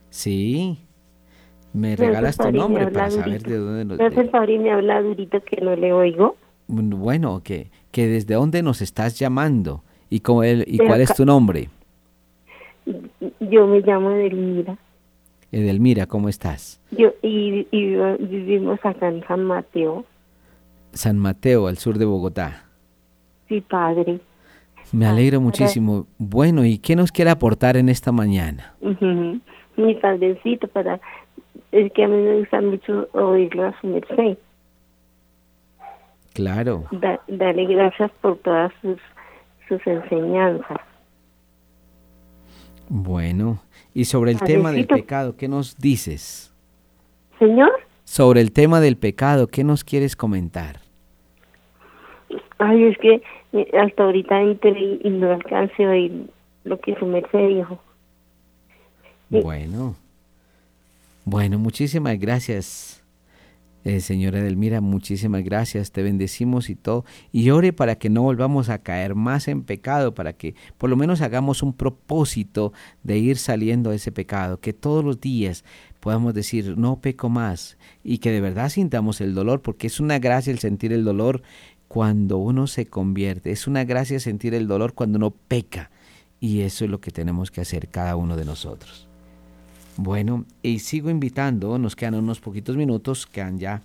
Sí. 0.09 0.79
¿Me 1.73 1.95
regalas 1.95 2.37
tu 2.37 2.51
nombre 2.51 2.87
para 2.87 3.09
saber 3.09 3.41
de 3.43 3.57
dónde 3.57 3.85
nos... 3.85 3.97
Gracias, 3.97 4.27
Padre, 4.29 4.59
me 4.59 4.71
habla 4.71 5.01
durito 5.01 5.41
que 5.41 5.61
no 5.61 5.75
le 5.75 5.93
oigo. 5.93 6.35
Bueno, 6.67 7.41
que, 7.43 7.69
que 7.91 8.07
desde 8.07 8.35
dónde 8.35 8.61
nos 8.63 8.81
estás 8.81 9.17
llamando 9.17 9.83
y, 10.09 10.19
cómo 10.21 10.43
el, 10.43 10.65
y 10.67 10.77
cuál 10.77 11.01
es 11.01 11.13
tu 11.13 11.25
nombre. 11.25 11.69
Yo 13.39 13.67
me 13.67 13.81
llamo 13.81 14.11
Edelmira. 14.11 14.77
Edelmira, 15.51 16.07
¿cómo 16.07 16.29
estás? 16.29 16.79
Yo 16.91 17.13
y, 17.21 17.67
y 17.71 17.95
vivimos 18.19 18.79
acá 18.83 19.09
en 19.09 19.25
San 19.27 19.43
Mateo. 19.43 20.05
San 20.93 21.17
Mateo, 21.17 21.67
al 21.67 21.77
sur 21.77 21.97
de 21.97 22.05
Bogotá. 22.05 22.65
Sí, 23.47 23.61
padre. 23.61 24.19
Me 24.91 25.05
alegro 25.05 25.39
muchísimo. 25.39 26.05
Bueno, 26.17 26.65
¿y 26.65 26.77
qué 26.77 26.95
nos 26.95 27.11
quiere 27.11 27.31
aportar 27.31 27.77
en 27.77 27.89
esta 27.89 28.11
mañana? 28.11 28.75
Mi 29.77 29.95
padrecito 29.95 30.67
para 30.67 30.99
es 31.71 31.91
que 31.93 32.03
a 32.03 32.07
mí 32.07 32.17
me 32.17 32.39
gusta 32.39 32.61
mucho 32.61 33.07
oírlo 33.13 33.65
a 33.65 33.79
su 33.79 33.87
merced. 33.87 34.37
Claro. 36.33 36.85
dale 37.27 37.65
gracias 37.65 38.11
por 38.21 38.37
todas 38.37 38.71
sus, 38.81 38.97
sus 39.67 39.85
enseñanzas. 39.85 40.79
Bueno, 42.87 43.61
y 43.93 44.05
sobre 44.05 44.31
el 44.31 44.39
tema 44.39 44.71
del 44.71 44.85
pecado, 44.85 45.35
¿qué 45.37 45.47
nos 45.47 45.77
dices? 45.77 46.53
Señor. 47.39 47.71
Sobre 48.03 48.41
el 48.41 48.51
tema 48.51 48.81
del 48.81 48.97
pecado, 48.97 49.47
¿qué 49.47 49.63
nos 49.63 49.83
quieres 49.83 50.15
comentar? 50.15 50.81
Ay, 52.57 52.83
es 52.83 52.97
que 52.97 53.21
hasta 53.77 54.03
ahorita 54.03 54.41
entré 54.41 54.99
y 55.03 55.09
no 55.09 55.31
alcancé 55.31 55.85
a 55.85 55.89
oír 55.89 56.29
lo 56.63 56.79
que 56.79 56.95
su 56.95 57.05
merced 57.05 57.47
dijo. 57.47 57.79
Bueno. 59.29 59.95
Bueno, 61.23 61.59
muchísimas 61.59 62.17
gracias, 62.17 63.03
eh, 63.83 63.99
señora 63.99 64.39
Edelmira, 64.39 64.81
muchísimas 64.81 65.43
gracias, 65.43 65.91
te 65.91 66.01
bendecimos 66.01 66.67
y 66.71 66.75
todo. 66.75 67.05
Y 67.31 67.51
ore 67.51 67.73
para 67.73 67.95
que 67.95 68.09
no 68.09 68.23
volvamos 68.23 68.69
a 68.69 68.79
caer 68.79 69.13
más 69.13 69.47
en 69.47 69.61
pecado, 69.61 70.15
para 70.15 70.33
que 70.33 70.55
por 70.79 70.89
lo 70.89 70.95
menos 70.95 71.21
hagamos 71.21 71.61
un 71.61 71.73
propósito 71.73 72.73
de 73.03 73.19
ir 73.19 73.37
saliendo 73.37 73.91
de 73.91 73.97
ese 73.97 74.11
pecado, 74.11 74.59
que 74.59 74.73
todos 74.73 75.05
los 75.05 75.21
días 75.21 75.63
podamos 75.99 76.33
decir, 76.33 76.75
no 76.75 76.99
peco 77.01 77.29
más, 77.29 77.77
y 78.03 78.17
que 78.17 78.31
de 78.31 78.41
verdad 78.41 78.69
sintamos 78.69 79.21
el 79.21 79.35
dolor, 79.35 79.61
porque 79.61 79.87
es 79.87 79.99
una 79.99 80.17
gracia 80.17 80.51
el 80.51 80.57
sentir 80.57 80.91
el 80.91 81.05
dolor 81.05 81.43
cuando 81.87 82.39
uno 82.39 82.65
se 82.65 82.87
convierte, 82.87 83.51
es 83.51 83.67
una 83.67 83.83
gracia 83.83 84.19
sentir 84.19 84.55
el 84.55 84.67
dolor 84.67 84.95
cuando 84.95 85.17
uno 85.17 85.29
peca, 85.29 85.91
y 86.39 86.61
eso 86.61 86.85
es 86.85 86.89
lo 86.89 86.99
que 86.99 87.11
tenemos 87.11 87.51
que 87.51 87.61
hacer 87.61 87.89
cada 87.89 88.15
uno 88.15 88.35
de 88.35 88.45
nosotros. 88.45 89.10
Bueno, 90.03 90.45
y 90.63 90.79
sigo 90.79 91.11
invitando, 91.11 91.77
nos 91.77 91.95
quedan 91.95 92.15
unos 92.15 92.39
poquitos 92.39 92.75
minutos, 92.75 93.27
quedan 93.27 93.59
ya 93.59 93.83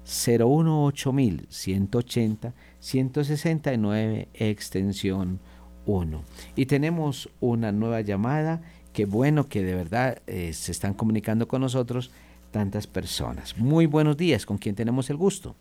018000 0.04 1.48
180 1.50 2.54
169 2.80 4.28
extensión 4.34 5.40
1. 5.86 6.22
Y 6.56 6.66
tenemos 6.66 7.30
una 7.40 7.72
nueva 7.72 8.02
llamada. 8.02 8.62
Qué 8.94 9.06
bueno 9.06 9.48
que 9.48 9.64
de 9.64 9.76
verdad 9.76 10.18
eh, 10.28 10.54
se 10.54 10.72
están 10.72 10.94
comunicando 10.94 11.48
con 11.48 11.62
nosotros 11.62 12.12
tantas 12.52 12.88
personas. 12.88 13.58
Muy 13.58 13.86
buenos 13.86 14.16
días, 14.16 14.46
¿con 14.46 14.58
quién 14.58 14.76
tenemos 14.76 15.10
el 15.10 15.18
gusto? 15.18 15.56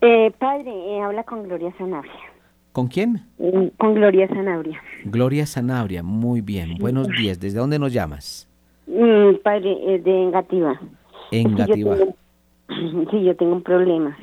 Eh, 0.00 0.32
padre, 0.38 0.70
eh, 0.70 1.00
habla 1.00 1.24
con 1.24 1.44
Gloria 1.44 1.72
Sanabria. 1.78 2.12
¿Con 2.72 2.86
quién? 2.86 3.22
Mm, 3.38 3.68
con 3.76 3.94
Gloria 3.94 4.28
Sanabria. 4.28 4.80
Gloria 5.04 5.46
Sanabria, 5.46 6.02
muy 6.02 6.40
bien. 6.40 6.76
Buenos 6.78 7.08
días. 7.08 7.40
¿Desde 7.40 7.58
dónde 7.58 7.78
nos 7.78 7.92
llamas? 7.92 8.48
Mm, 8.86 9.36
padre, 9.42 9.76
eh, 9.86 9.98
de 9.98 10.22
Engativa. 10.24 10.80
Engativa. 11.32 11.96
Sí, 13.10 13.24
yo 13.24 13.36
tengo 13.36 13.52
un 13.54 13.62
problema. 13.62 14.16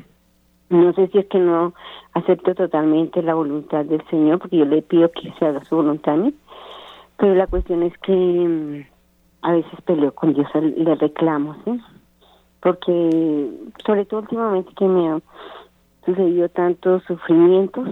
No 0.70 0.94
sé 0.94 1.08
si 1.10 1.20
es 1.20 1.28
que 1.28 1.40
no 1.40 1.74
acepto 2.14 2.56
totalmente 2.56 3.22
la 3.22 3.36
voluntad 3.36 3.86
del 3.86 4.04
Señor, 4.10 4.40
porque 4.40 4.58
yo 4.58 4.66
le 4.66 4.82
pido 4.82 5.12
que 5.12 5.32
se 5.38 5.46
haga 5.46 5.64
su 5.64 5.76
voluntad 5.76 6.18
Pero 7.18 7.36
la 7.36 7.48
cuestión 7.48 7.84
es 7.84 7.96
que 8.00 8.14
mm, 8.14 8.86
a 9.44 9.52
veces 9.52 9.82
peleo 9.86 10.14
con 10.14 10.34
Dios, 10.34 10.48
le 10.56 10.96
reclamo, 10.96 11.56
¿sí? 11.66 11.80
Porque, 12.62 13.52
sobre 13.86 14.06
todo 14.06 14.22
últimamente 14.22 14.72
que 14.76 14.88
me 14.88 15.08
han 15.08 15.24
sucedido 16.04 16.50
tantos 16.50 17.04
sufrimientos, 17.04 17.88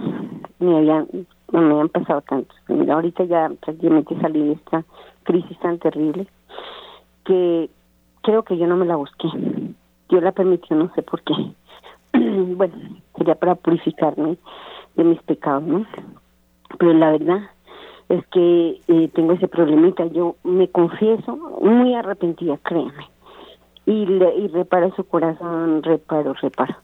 me 0.58 0.78
habían, 0.78 1.06
me 1.52 1.58
habían 1.58 1.88
pasado 1.90 2.22
tantos. 2.22 2.56
Ahorita 2.68 3.22
ya 3.24 3.52
prácticamente 3.60 4.20
salí 4.20 4.42
de 4.42 4.52
esta 4.52 4.84
crisis 5.22 5.58
tan 5.60 5.78
terrible 5.78 6.26
que 7.24 7.70
creo 8.22 8.42
que 8.42 8.56
yo 8.56 8.66
no 8.66 8.76
me 8.76 8.86
la 8.86 8.96
busqué. 8.96 9.28
Dios 10.08 10.22
la 10.22 10.32
permitió, 10.32 10.76
no 10.76 10.92
sé 10.94 11.02
por 11.02 11.22
qué. 11.22 11.34
bueno, 12.56 12.74
sería 13.16 13.34
para 13.34 13.54
purificarme 13.54 14.36
de 14.96 15.04
mis 15.04 15.22
pecados, 15.22 15.62
¿no? 15.64 15.86
Pero 16.78 16.92
la 16.94 17.12
verdad 17.12 17.50
es 18.08 18.26
que 18.28 18.80
eh, 18.88 19.10
tengo 19.14 19.32
ese 19.32 19.48
problemita. 19.48 20.06
Yo 20.06 20.36
me 20.44 20.68
confieso 20.68 21.36
muy 21.60 21.94
arrepentida, 21.94 22.58
créeme. 22.58 23.08
Y, 23.86 24.06
le, 24.06 24.34
y 24.36 24.48
reparo 24.48 24.94
su 24.94 25.04
corazón, 25.04 25.82
reparo, 25.82 26.34
reparo. 26.34 26.74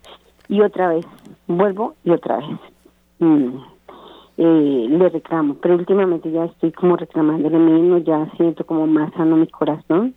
Y 0.48 0.60
otra 0.60 0.88
vez, 0.88 1.06
vuelvo 1.46 1.94
y 2.04 2.10
otra 2.10 2.38
vez. 2.38 2.58
Mm, 3.20 3.56
eh, 4.38 4.86
le 4.88 5.08
reclamo, 5.10 5.56
pero 5.60 5.74
últimamente 5.74 6.30
ya 6.30 6.46
estoy 6.46 6.72
como 6.72 6.96
reclamándole 6.96 7.58
mismo, 7.58 7.98
ya 7.98 8.26
siento 8.36 8.64
como 8.64 8.86
más 8.86 9.12
sano 9.12 9.36
mi 9.36 9.46
corazón. 9.46 10.14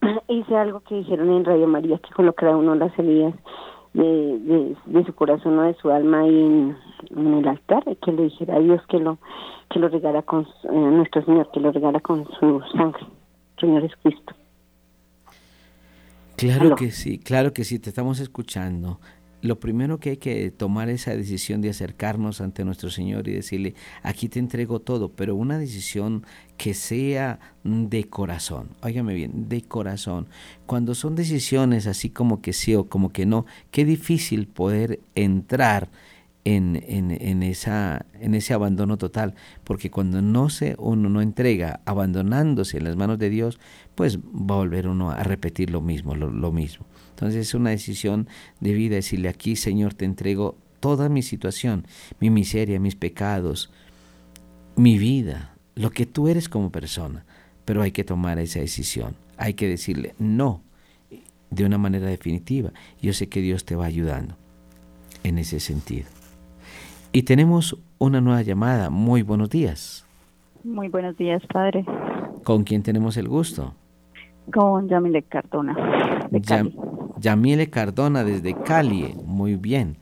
Hice 0.28 0.56
algo 0.56 0.80
que 0.80 0.96
dijeron 0.96 1.30
en 1.30 1.44
Radio 1.44 1.66
María, 1.66 1.98
que 1.98 2.10
colocara 2.10 2.56
uno 2.56 2.74
las 2.74 2.96
heridas 2.98 3.34
de, 3.94 4.76
de, 4.86 5.04
su 5.04 5.14
corazón 5.14 5.58
o 5.58 5.62
de 5.62 5.74
su 5.74 5.90
alma 5.90 6.20
ahí 6.20 6.38
en, 6.38 6.76
el 7.34 7.48
altar, 7.48 7.84
que 8.04 8.12
le 8.12 8.24
dijera 8.24 8.56
a 8.56 8.60
Dios 8.60 8.82
que 8.88 8.98
lo 8.98 9.18
que 9.70 9.78
lo 9.78 9.88
regala 9.88 10.22
con 10.22 10.42
eh, 10.44 10.72
nuestro 10.72 11.22
Señor, 11.24 11.50
que 11.52 11.60
lo 11.60 11.72
regala 11.72 12.00
con 12.00 12.26
su 12.38 12.62
sangre, 12.72 13.06
Señor 13.60 13.82
Jesucristo. 13.82 14.34
Claro 16.36 16.76
que 16.76 16.90
sí, 16.92 17.18
claro 17.18 17.52
que 17.52 17.64
sí, 17.64 17.78
te 17.78 17.90
estamos 17.90 18.20
escuchando 18.20 19.00
lo 19.40 19.60
primero 19.60 19.98
que 19.98 20.10
hay 20.10 20.16
que 20.16 20.50
tomar 20.50 20.88
esa 20.88 21.14
decisión 21.14 21.60
de 21.60 21.70
acercarnos 21.70 22.40
ante 22.40 22.64
nuestro 22.64 22.90
Señor 22.90 23.28
y 23.28 23.32
decirle, 23.32 23.74
aquí 24.02 24.28
te 24.28 24.38
entrego 24.38 24.80
todo, 24.80 25.10
pero 25.10 25.36
una 25.36 25.58
decisión 25.58 26.24
que 26.56 26.74
sea 26.74 27.38
de 27.62 28.04
corazón. 28.04 28.70
Óigame 28.82 29.14
bien, 29.14 29.48
de 29.48 29.62
corazón. 29.62 30.26
Cuando 30.66 30.94
son 30.94 31.14
decisiones 31.14 31.86
así 31.86 32.10
como 32.10 32.42
que 32.42 32.52
sí 32.52 32.74
o 32.74 32.88
como 32.88 33.12
que 33.12 33.26
no, 33.26 33.46
qué 33.70 33.84
difícil 33.84 34.48
poder 34.48 35.00
entrar 35.14 35.88
en, 36.44 36.82
en, 36.86 37.42
esa, 37.42 38.06
en 38.20 38.34
ese 38.34 38.54
abandono 38.54 38.96
total, 38.96 39.34
porque 39.64 39.90
cuando 39.90 40.22
no 40.22 40.48
se, 40.48 40.76
uno 40.78 41.10
no 41.10 41.20
entrega, 41.20 41.80
abandonándose 41.84 42.78
en 42.78 42.84
las 42.84 42.96
manos 42.96 43.18
de 43.18 43.28
Dios, 43.28 43.60
pues 43.94 44.18
va 44.18 44.54
a 44.54 44.58
volver 44.58 44.88
uno 44.88 45.10
a 45.10 45.22
repetir 45.22 45.70
lo 45.70 45.82
mismo, 45.82 46.14
lo 46.14 46.50
mismo. 46.50 46.86
Entonces 47.18 47.48
es 47.48 47.54
una 47.54 47.70
decisión 47.70 48.28
de 48.60 48.74
vida, 48.74 48.94
decirle 48.94 49.28
aquí, 49.28 49.56
Señor, 49.56 49.92
te 49.92 50.04
entrego 50.04 50.54
toda 50.78 51.08
mi 51.08 51.22
situación, 51.22 51.84
mi 52.20 52.30
miseria, 52.30 52.78
mis 52.78 52.94
pecados, 52.94 53.72
mi 54.76 54.98
vida, 54.98 55.56
lo 55.74 55.90
que 55.90 56.06
tú 56.06 56.28
eres 56.28 56.48
como 56.48 56.70
persona. 56.70 57.24
Pero 57.64 57.82
hay 57.82 57.90
que 57.90 58.04
tomar 58.04 58.38
esa 58.38 58.60
decisión, 58.60 59.16
hay 59.36 59.54
que 59.54 59.66
decirle 59.66 60.14
no 60.20 60.62
de 61.50 61.64
una 61.64 61.76
manera 61.76 62.06
definitiva. 62.06 62.70
Yo 63.02 63.12
sé 63.12 63.28
que 63.28 63.40
Dios 63.40 63.64
te 63.64 63.74
va 63.74 63.86
ayudando 63.86 64.36
en 65.24 65.38
ese 65.38 65.58
sentido. 65.58 66.06
Y 67.10 67.24
tenemos 67.24 67.76
una 67.98 68.20
nueva 68.20 68.42
llamada. 68.42 68.90
Muy 68.90 69.22
buenos 69.22 69.50
días. 69.50 70.06
Muy 70.62 70.86
buenos 70.86 71.16
días, 71.16 71.42
padre. 71.52 71.84
¿Con 72.44 72.62
quién 72.62 72.84
tenemos 72.84 73.16
el 73.16 73.26
gusto? 73.26 73.74
Con 74.52 74.88
Yamile 74.88 75.22
Cardona. 75.24 76.28
De 76.30 76.40
Yamile 77.20 77.70
Cardona 77.70 78.24
desde 78.24 78.54
Cali. 78.54 79.14
Muy 79.24 79.56
bien. 79.56 79.96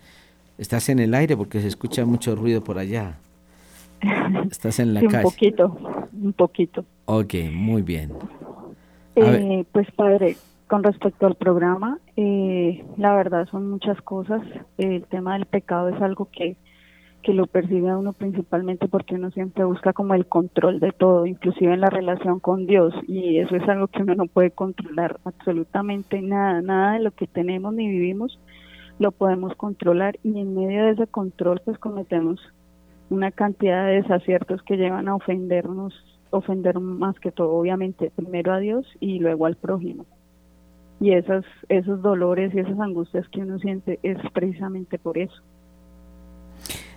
Estás 0.58 0.88
en 0.88 0.98
el 0.98 1.14
aire 1.14 1.36
porque 1.36 1.60
se 1.60 1.68
escucha 1.68 2.04
mucho 2.04 2.34
ruido 2.34 2.62
por 2.64 2.78
allá. 2.78 3.18
Estás 4.50 4.78
en 4.78 4.94
la 4.94 5.00
sí, 5.00 5.06
calle. 5.08 5.24
Un 5.24 5.30
poquito, 5.30 5.78
un 6.12 6.32
poquito. 6.32 6.84
Ok, 7.06 7.34
muy 7.52 7.82
bien. 7.82 8.12
Eh, 9.16 9.64
pues 9.72 9.90
padre, 9.92 10.36
con 10.66 10.82
respecto 10.82 11.26
al 11.26 11.36
programa, 11.36 11.98
eh, 12.16 12.84
la 12.96 13.14
verdad 13.14 13.46
son 13.50 13.70
muchas 13.70 14.00
cosas. 14.02 14.42
El 14.78 15.04
tema 15.04 15.34
del 15.34 15.46
pecado 15.46 15.88
es 15.88 16.00
algo 16.02 16.28
que 16.30 16.56
que 17.22 17.32
lo 17.32 17.46
percibe 17.46 17.90
a 17.90 17.98
uno 17.98 18.12
principalmente 18.12 18.88
porque 18.88 19.16
uno 19.16 19.30
siempre 19.30 19.64
busca 19.64 19.92
como 19.92 20.14
el 20.14 20.26
control 20.26 20.80
de 20.80 20.92
todo, 20.92 21.26
inclusive 21.26 21.74
en 21.74 21.80
la 21.80 21.90
relación 21.90 22.38
con 22.40 22.66
Dios, 22.66 22.94
y 23.08 23.38
eso 23.38 23.56
es 23.56 23.68
algo 23.68 23.88
que 23.88 24.02
uno 24.02 24.14
no 24.14 24.26
puede 24.26 24.50
controlar 24.52 25.18
absolutamente 25.24 26.22
nada, 26.22 26.62
nada 26.62 26.92
de 26.92 27.00
lo 27.00 27.10
que 27.10 27.26
tenemos 27.26 27.74
ni 27.74 27.88
vivimos 27.88 28.38
lo 28.98 29.12
podemos 29.12 29.54
controlar 29.56 30.18
y 30.22 30.40
en 30.40 30.54
medio 30.54 30.84
de 30.84 30.92
ese 30.92 31.06
control 31.06 31.60
pues 31.64 31.78
cometemos 31.78 32.40
una 33.10 33.30
cantidad 33.30 33.86
de 33.86 34.02
desaciertos 34.02 34.62
que 34.62 34.76
llevan 34.76 35.08
a 35.08 35.14
ofendernos, 35.14 35.94
ofender 36.30 36.80
más 36.80 37.18
que 37.20 37.30
todo 37.30 37.52
obviamente 37.52 38.10
primero 38.14 38.52
a 38.52 38.58
Dios 38.58 38.86
y 39.00 39.18
luego 39.18 39.46
al 39.46 39.56
prójimo. 39.56 40.06
Y 40.98 41.12
esas, 41.12 41.44
esos 41.68 42.00
dolores 42.00 42.54
y 42.54 42.60
esas 42.60 42.80
angustias 42.80 43.28
que 43.28 43.40
uno 43.40 43.58
siente 43.58 44.00
es 44.02 44.18
precisamente 44.32 44.98
por 44.98 45.18
eso. 45.18 45.42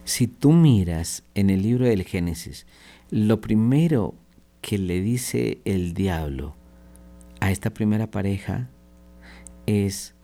Si 0.10 0.26
tú 0.26 0.54
miras 0.54 1.22
en 1.36 1.52
el 1.52 1.62
libro 1.62 1.86
del 1.86 2.04
Génesis, 2.04 2.66
lo 3.12 3.42
primero 3.42 4.16
que 4.60 4.80
le 4.80 5.02
dice 5.02 5.62
el 5.66 5.94
diablo 5.94 6.56
a 7.42 7.52
esta 7.52 7.70
primera 7.70 8.10
pareja 8.10 8.72
es 9.68 10.16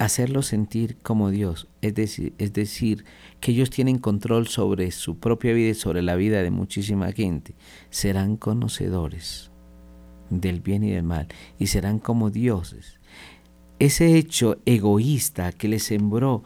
hacerlo 0.00 0.42
sentir 0.42 0.96
como 0.96 1.30
Dios, 1.30 1.68
es 1.80 1.94
decir, 1.94 2.34
es 2.38 2.54
decir, 2.54 3.04
que 3.38 3.52
ellos 3.52 3.70
tienen 3.70 3.98
control 3.98 4.48
sobre 4.48 4.90
su 4.90 5.20
propia 5.20 5.52
vida 5.52 5.68
y 5.68 5.74
sobre 5.74 6.02
la 6.02 6.16
vida 6.16 6.42
de 6.42 6.50
muchísima 6.50 7.12
gente, 7.12 7.54
serán 7.90 8.36
conocedores 8.36 9.52
del 10.28 10.60
bien 10.60 10.82
y 10.82 10.90
del 10.90 11.04
mal 11.04 11.28
y 11.56 11.68
serán 11.68 12.00
como 12.00 12.30
dioses. 12.30 12.98
Ese 13.78 14.18
hecho 14.18 14.58
egoísta 14.66 15.52
que 15.52 15.68
le 15.68 15.78
sembró 15.78 16.42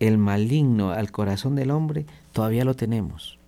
el 0.00 0.18
maligno 0.18 0.90
al 0.90 1.10
corazón 1.10 1.54
del 1.54 1.70
hombre, 1.70 2.06
todavía 2.32 2.64
lo 2.64 2.74
tenemos. 2.74 3.38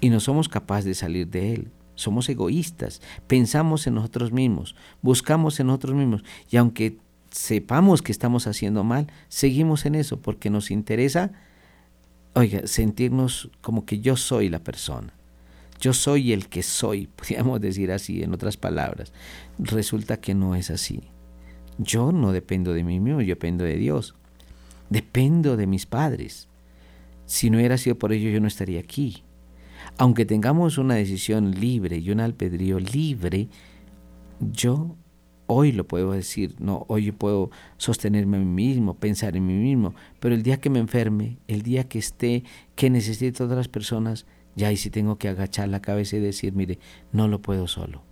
Y 0.00 0.10
no 0.10 0.20
somos 0.20 0.48
capaces 0.48 0.84
de 0.84 0.94
salir 0.94 1.28
de 1.28 1.54
él. 1.54 1.70
Somos 1.96 2.28
egoístas, 2.28 3.00
pensamos 3.28 3.86
en 3.86 3.94
nosotros 3.94 4.32
mismos, 4.32 4.74
buscamos 5.00 5.60
en 5.60 5.68
nosotros 5.68 5.94
mismos. 5.94 6.24
Y 6.50 6.56
aunque 6.56 6.98
sepamos 7.30 8.02
que 8.02 8.10
estamos 8.10 8.46
haciendo 8.46 8.82
mal, 8.82 9.06
seguimos 9.28 9.86
en 9.86 9.94
eso 9.94 10.20
porque 10.20 10.50
nos 10.50 10.72
interesa, 10.72 11.32
oiga, 12.34 12.66
sentirnos 12.66 13.50
como 13.60 13.84
que 13.86 14.00
yo 14.00 14.16
soy 14.16 14.48
la 14.48 14.58
persona. 14.58 15.12
Yo 15.80 15.92
soy 15.92 16.32
el 16.32 16.48
que 16.48 16.62
soy, 16.62 17.06
podríamos 17.16 17.60
decir 17.60 17.92
así, 17.92 18.22
en 18.22 18.34
otras 18.34 18.56
palabras. 18.56 19.12
Resulta 19.58 20.16
que 20.16 20.34
no 20.34 20.54
es 20.54 20.70
así. 20.70 21.02
Yo 21.78 22.12
no 22.12 22.32
dependo 22.32 22.72
de 22.72 22.84
mí 22.84 23.00
mismo, 23.00 23.20
yo 23.20 23.28
dependo 23.28 23.64
de 23.64 23.76
Dios. 23.76 24.14
Dependo 24.94 25.56
de 25.56 25.66
mis 25.66 25.86
padres. 25.86 26.48
Si 27.26 27.50
no 27.50 27.58
hubiera 27.58 27.78
sido 27.78 27.98
por 27.98 28.12
ello, 28.12 28.30
yo 28.30 28.38
no 28.38 28.46
estaría 28.46 28.78
aquí. 28.78 29.24
Aunque 29.98 30.24
tengamos 30.24 30.78
una 30.78 30.94
decisión 30.94 31.50
libre 31.50 31.98
y 31.98 32.12
un 32.12 32.20
albedrío 32.20 32.78
libre, 32.78 33.48
yo 34.38 34.94
hoy 35.48 35.72
lo 35.72 35.84
puedo 35.88 36.12
decir, 36.12 36.54
no, 36.60 36.86
hoy 36.86 37.10
puedo 37.10 37.50
sostenerme 37.76 38.36
a 38.36 38.40
mí 38.40 38.46
mismo, 38.46 38.94
pensar 38.94 39.36
en 39.36 39.48
mí 39.48 39.54
mismo, 39.54 39.96
pero 40.20 40.32
el 40.36 40.44
día 40.44 40.60
que 40.60 40.70
me 40.70 40.78
enferme, 40.78 41.38
el 41.48 41.62
día 41.62 41.88
que 41.88 41.98
esté, 41.98 42.44
que 42.76 42.88
necesite 42.88 43.42
a 43.42 43.46
otras 43.46 43.66
personas, 43.66 44.26
ya 44.54 44.68
ahí 44.68 44.76
sí 44.76 44.90
tengo 44.90 45.18
que 45.18 45.28
agachar 45.28 45.70
la 45.70 45.82
cabeza 45.82 46.18
y 46.18 46.20
decir, 46.20 46.52
mire, 46.52 46.78
no 47.10 47.26
lo 47.26 47.42
puedo 47.42 47.66
solo. 47.66 48.02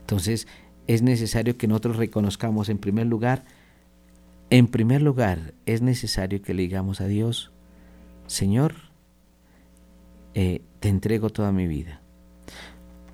Entonces, 0.00 0.48
es 0.86 1.02
necesario 1.02 1.58
que 1.58 1.68
nosotros 1.68 1.96
reconozcamos 1.96 2.70
en 2.70 2.78
primer 2.78 3.06
lugar, 3.06 3.44
en 4.50 4.68
primer 4.68 5.02
lugar, 5.02 5.54
es 5.66 5.82
necesario 5.82 6.42
que 6.42 6.54
le 6.54 6.62
digamos 6.62 7.00
a 7.00 7.06
Dios, 7.06 7.52
Señor, 8.26 8.74
eh, 10.34 10.62
te 10.80 10.88
entrego 10.88 11.30
toda 11.30 11.52
mi 11.52 11.66
vida. 11.66 12.00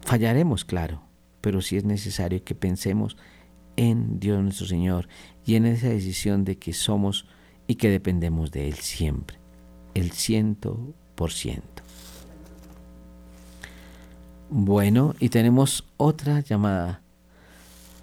Fallaremos, 0.02 0.64
claro, 0.64 1.02
pero 1.40 1.60
sí 1.60 1.76
es 1.76 1.84
necesario 1.84 2.42
que 2.44 2.54
pensemos 2.54 3.16
en 3.76 4.20
Dios 4.20 4.42
nuestro 4.42 4.66
Señor 4.66 5.08
y 5.46 5.54
en 5.54 5.66
esa 5.66 5.88
decisión 5.88 6.44
de 6.44 6.58
que 6.58 6.72
somos 6.72 7.26
y 7.66 7.76
que 7.76 7.88
dependemos 7.88 8.50
de 8.50 8.68
Él 8.68 8.74
siempre, 8.74 9.38
el 9.94 10.12
ciento 10.12 10.94
por 11.14 11.32
ciento. 11.32 11.82
Bueno, 14.50 15.14
y 15.18 15.30
tenemos 15.30 15.86
otra 15.96 16.40
llamada, 16.40 17.01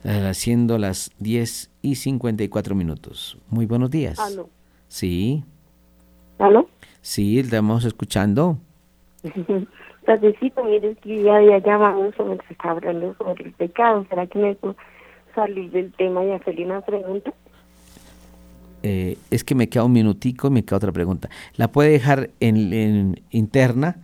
haciendo 0.03 0.77
las 0.77 1.11
10 1.19 1.71
y 1.81 1.95
54 1.95 2.75
minutos. 2.75 3.37
Muy 3.49 3.65
buenos 3.65 3.89
días. 3.91 4.19
¿Aló? 4.19 4.49
Sí. 4.87 5.43
¿Aló? 6.37 6.69
Sí, 7.01 7.39
estamos 7.39 7.85
escuchando. 7.85 8.57
Padrecito, 10.05 10.63
mire, 10.63 10.95
que 10.95 11.23
ya, 11.23 11.39
ya 11.63 11.77
vamos 11.77 12.15
sobre 12.15 12.33
el, 12.33 12.41
está 12.49 12.71
hablando 12.71 13.13
sobre 13.17 13.43
el 13.45 13.51
pecado. 13.53 14.05
¿Será 14.09 14.25
que 14.27 14.39
me 14.39 14.55
puedo 14.55 14.75
salir 15.35 15.69
del 15.71 15.91
tema 15.93 16.23
y 16.25 16.31
hacerle 16.31 16.65
una 16.65 16.81
pregunta? 16.81 17.31
Eh, 18.81 19.17
es 19.29 19.43
que 19.43 19.55
me 19.55 19.67
queda 19.67 19.83
un 19.83 19.91
minutico 19.91 20.47
y 20.47 20.51
me 20.51 20.63
queda 20.63 20.77
otra 20.77 20.91
pregunta. 20.93 21.29
La 21.57 21.67
puede 21.71 21.89
dejar 21.91 22.29
en, 22.39 22.73
en 22.73 23.21
interna. 23.29 23.97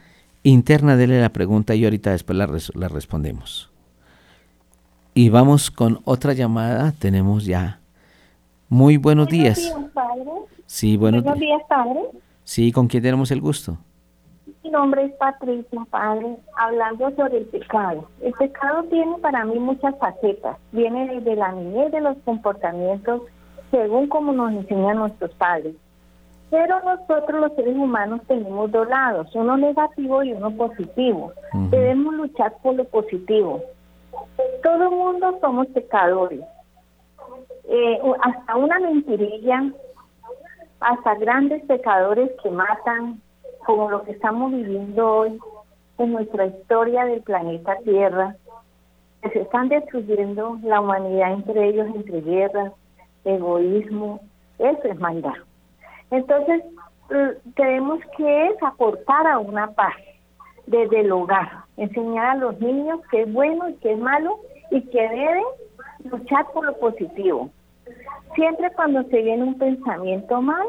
Interna, 0.43 0.95
dele 0.95 1.19
la 1.21 1.29
pregunta 1.29 1.73
y 1.73 1.85
ahorita 1.85 2.11
después 2.11 2.37
la, 2.37 2.45
res- 2.45 2.75
la 2.75 2.87
respondemos. 2.89 3.71
Y 5.17 5.29
vamos 5.29 5.71
con 5.71 5.99
otra 6.03 6.33
llamada. 6.33 6.91
Tenemos 6.99 7.45
ya. 7.45 7.79
Muy 8.67 8.97
buenos 8.97 9.29
días. 9.29 9.73
padre. 9.93 10.23
Sí, 10.65 10.97
buenos 10.97 11.23
Buenos 11.23 11.39
días. 11.39 11.57
días, 11.57 11.67
padre. 11.69 12.01
Sí, 12.43 12.71
¿con 12.73 12.87
quién 12.87 13.01
tenemos 13.01 13.31
el 13.31 13.39
gusto? 13.39 13.77
Mi 14.61 14.69
nombre 14.71 15.05
es 15.05 15.13
Patricia, 15.13 15.79
padre, 15.89 16.35
hablando 16.57 17.09
sobre 17.15 17.37
el 17.37 17.45
pecado. 17.45 18.09
El 18.21 18.33
pecado 18.33 18.83
tiene 18.89 19.17
para 19.19 19.45
mí 19.45 19.57
muchas 19.57 19.97
facetas. 19.99 20.57
Viene 20.73 21.07
desde 21.07 21.37
la 21.37 21.53
niñez 21.53 21.93
de 21.93 22.01
los 22.01 22.17
comportamientos 22.25 23.21
según 23.71 24.07
como 24.09 24.33
nos 24.33 24.51
enseñan 24.51 24.97
nuestros 24.97 25.31
padres. 25.35 25.75
Pero 26.49 26.75
nosotros 26.83 27.39
los 27.41 27.53
seres 27.55 27.75
humanos 27.77 28.19
tenemos 28.27 28.69
dos 28.69 28.87
lados, 28.89 29.33
uno 29.33 29.55
negativo 29.55 30.23
y 30.23 30.33
uno 30.33 30.51
positivo. 30.51 31.31
Debemos 31.71 32.13
luchar 32.15 32.53
por 32.61 32.75
lo 32.75 32.83
positivo. 32.83 33.63
Todo 34.63 34.83
el 34.83 34.91
mundo 34.91 35.37
somos 35.41 35.67
pecadores. 35.67 36.41
Eh, 37.67 37.99
hasta 38.21 38.55
una 38.55 38.79
mentirilla, 38.79 39.71
hasta 40.79 41.15
grandes 41.15 41.63
pecadores 41.65 42.29
que 42.43 42.49
matan, 42.49 43.21
como 43.65 43.89
lo 43.89 44.03
que 44.03 44.11
estamos 44.11 44.51
viviendo 44.51 45.11
hoy 45.11 45.39
en 45.97 46.11
nuestra 46.11 46.45
historia 46.45 47.05
del 47.05 47.21
planeta 47.21 47.77
Tierra, 47.83 48.35
que 49.21 49.29
se 49.31 49.41
están 49.41 49.69
destruyendo 49.69 50.59
la 50.63 50.81
humanidad 50.81 51.33
entre 51.33 51.69
ellos, 51.69 51.87
entre 51.95 52.21
guerras, 52.21 52.73
egoísmo, 53.23 54.19
eso 54.59 54.83
es 54.83 54.99
maldad. 54.99 55.33
Entonces, 56.11 56.63
tenemos 57.55 57.99
que 58.17 58.47
es 58.47 58.63
aportar 58.63 59.27
a 59.27 59.39
una 59.39 59.71
paz 59.71 59.95
desde 60.67 61.01
el 61.01 61.11
hogar, 61.11 61.64
enseñar 61.77 62.25
a 62.25 62.35
los 62.35 62.59
niños 62.59 62.99
qué 63.11 63.23
es 63.23 63.33
bueno 63.33 63.69
y 63.69 63.73
qué 63.75 63.93
es 63.93 63.99
malo 63.99 64.37
y 64.71 64.81
que 64.81 65.01
deben 65.01 65.43
luchar 66.05 66.45
por 66.53 66.65
lo 66.65 66.77
positivo. 66.77 67.49
Siempre 68.35 68.71
cuando 68.73 69.03
se 69.03 69.21
viene 69.21 69.43
un 69.43 69.57
pensamiento 69.57 70.41
mal, 70.41 70.67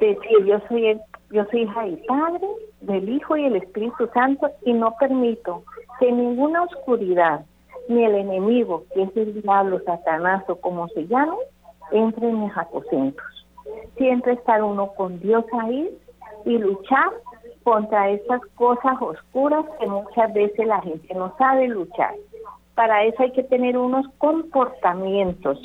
decir 0.00 0.44
yo 0.44 0.58
soy 0.68 0.86
el- 0.86 1.00
yo 1.30 1.44
soy 1.46 1.62
hija 1.62 1.84
del 1.84 1.98
Padre, 2.06 2.46
del 2.80 3.08
Hijo 3.08 3.36
y 3.36 3.44
el 3.44 3.56
Espíritu 3.56 4.08
Santo 4.12 4.50
y 4.64 4.72
no 4.72 4.94
permito 4.98 5.62
que 5.98 6.10
ninguna 6.12 6.62
oscuridad 6.62 7.44
ni 7.88 8.04
el 8.04 8.14
enemigo, 8.14 8.84
que 8.94 9.02
es 9.02 9.16
el 9.16 9.42
diablo, 9.42 9.80
Satanás 9.84 10.44
o 10.48 10.56
como 10.56 10.88
se 10.88 11.06
llame, 11.06 11.36
entre 11.92 12.28
en 12.28 12.44
mis 12.44 12.56
aposentos. 12.56 13.24
Siempre 13.96 14.34
estar 14.34 14.62
uno 14.62 14.88
con 14.96 15.20
Dios 15.20 15.44
ahí 15.60 15.96
y 16.44 16.58
luchar 16.58 17.10
contra 17.64 18.10
estas 18.10 18.40
cosas 18.54 19.00
oscuras 19.00 19.64
que 19.80 19.86
muchas 19.86 20.32
veces 20.32 20.66
la 20.66 20.80
gente 20.82 21.12
no 21.14 21.34
sabe 21.38 21.66
luchar. 21.68 22.14
Para 22.74 23.04
eso 23.04 23.22
hay 23.22 23.32
que 23.32 23.42
tener 23.42 23.76
unos 23.76 24.06
comportamientos 24.18 25.58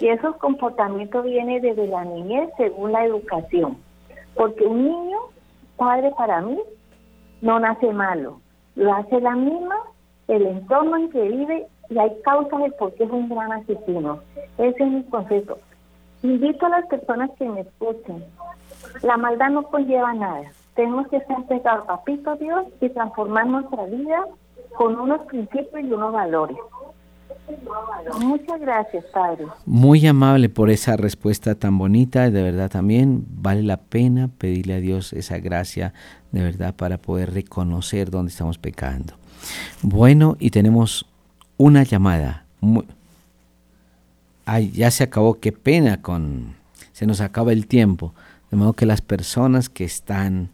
y 0.00 0.08
esos 0.08 0.36
comportamientos 0.36 1.24
vienen 1.24 1.62
desde 1.62 1.86
la 1.86 2.04
niñez 2.04 2.50
según 2.56 2.92
la 2.92 3.04
educación. 3.04 3.76
Porque 4.34 4.64
un 4.64 4.84
niño, 4.84 5.18
padre 5.76 6.10
para 6.16 6.40
mí, 6.40 6.58
no 7.42 7.60
nace 7.60 7.92
malo. 7.92 8.40
Lo 8.74 8.94
hace 8.94 9.20
la 9.20 9.32
misma, 9.36 9.76
el 10.28 10.46
entorno 10.46 10.96
en 10.96 11.10
que 11.10 11.22
vive 11.22 11.66
y 11.90 11.98
hay 11.98 12.10
causas 12.22 12.62
de 12.62 12.70
por 12.72 12.94
qué 12.94 13.04
es 13.04 13.10
un 13.10 13.28
gran 13.28 13.52
asesino. 13.52 14.20
Ese 14.56 14.82
es 14.82 14.90
mi 14.90 15.02
concepto. 15.04 15.58
Invito 16.22 16.66
a 16.66 16.70
las 16.70 16.86
personas 16.86 17.30
que 17.38 17.48
me 17.48 17.60
escuchen. 17.60 18.24
La 19.02 19.16
maldad 19.16 19.50
no 19.50 19.64
conlleva 19.64 20.14
nada. 20.14 20.50
Tenemos 20.74 21.08
que 21.08 21.18
ser 21.20 21.62
papito 21.86 22.36
Dios, 22.36 22.66
y 22.80 22.88
transformar 22.90 23.46
nuestra 23.46 23.84
vida 23.86 24.24
con 24.76 24.98
unos 24.98 25.22
principios 25.26 25.82
y 25.82 25.92
unos 25.92 26.12
valores. 26.12 26.56
Muchas 28.20 28.60
gracias, 28.60 29.04
Padre. 29.12 29.46
Muy 29.66 30.06
amable 30.06 30.48
por 30.48 30.70
esa 30.70 30.96
respuesta 30.96 31.54
tan 31.54 31.78
bonita, 31.78 32.30
de 32.30 32.42
verdad 32.42 32.70
también 32.70 33.24
vale 33.28 33.62
la 33.62 33.76
pena 33.76 34.28
pedirle 34.38 34.74
a 34.74 34.80
Dios 34.80 35.12
esa 35.12 35.38
gracia 35.38 35.92
de 36.32 36.42
verdad 36.42 36.74
para 36.74 36.98
poder 36.98 37.34
reconocer 37.34 38.10
dónde 38.10 38.30
estamos 38.30 38.58
pecando. 38.58 39.14
Bueno, 39.82 40.36
y 40.38 40.50
tenemos 40.50 41.06
una 41.56 41.82
llamada. 41.82 42.44
Muy- 42.60 42.86
Ay, 44.46 44.70
ya 44.70 44.90
se 44.90 45.04
acabó, 45.04 45.38
qué 45.40 45.52
pena 45.52 46.02
con... 46.02 46.54
Se 46.92 47.06
nos 47.06 47.20
acaba 47.20 47.52
el 47.52 47.66
tiempo. 47.66 48.14
De 48.50 48.56
modo 48.56 48.72
que 48.72 48.86
las 48.86 49.00
personas 49.00 49.68
que 49.68 49.84
están 49.84 50.50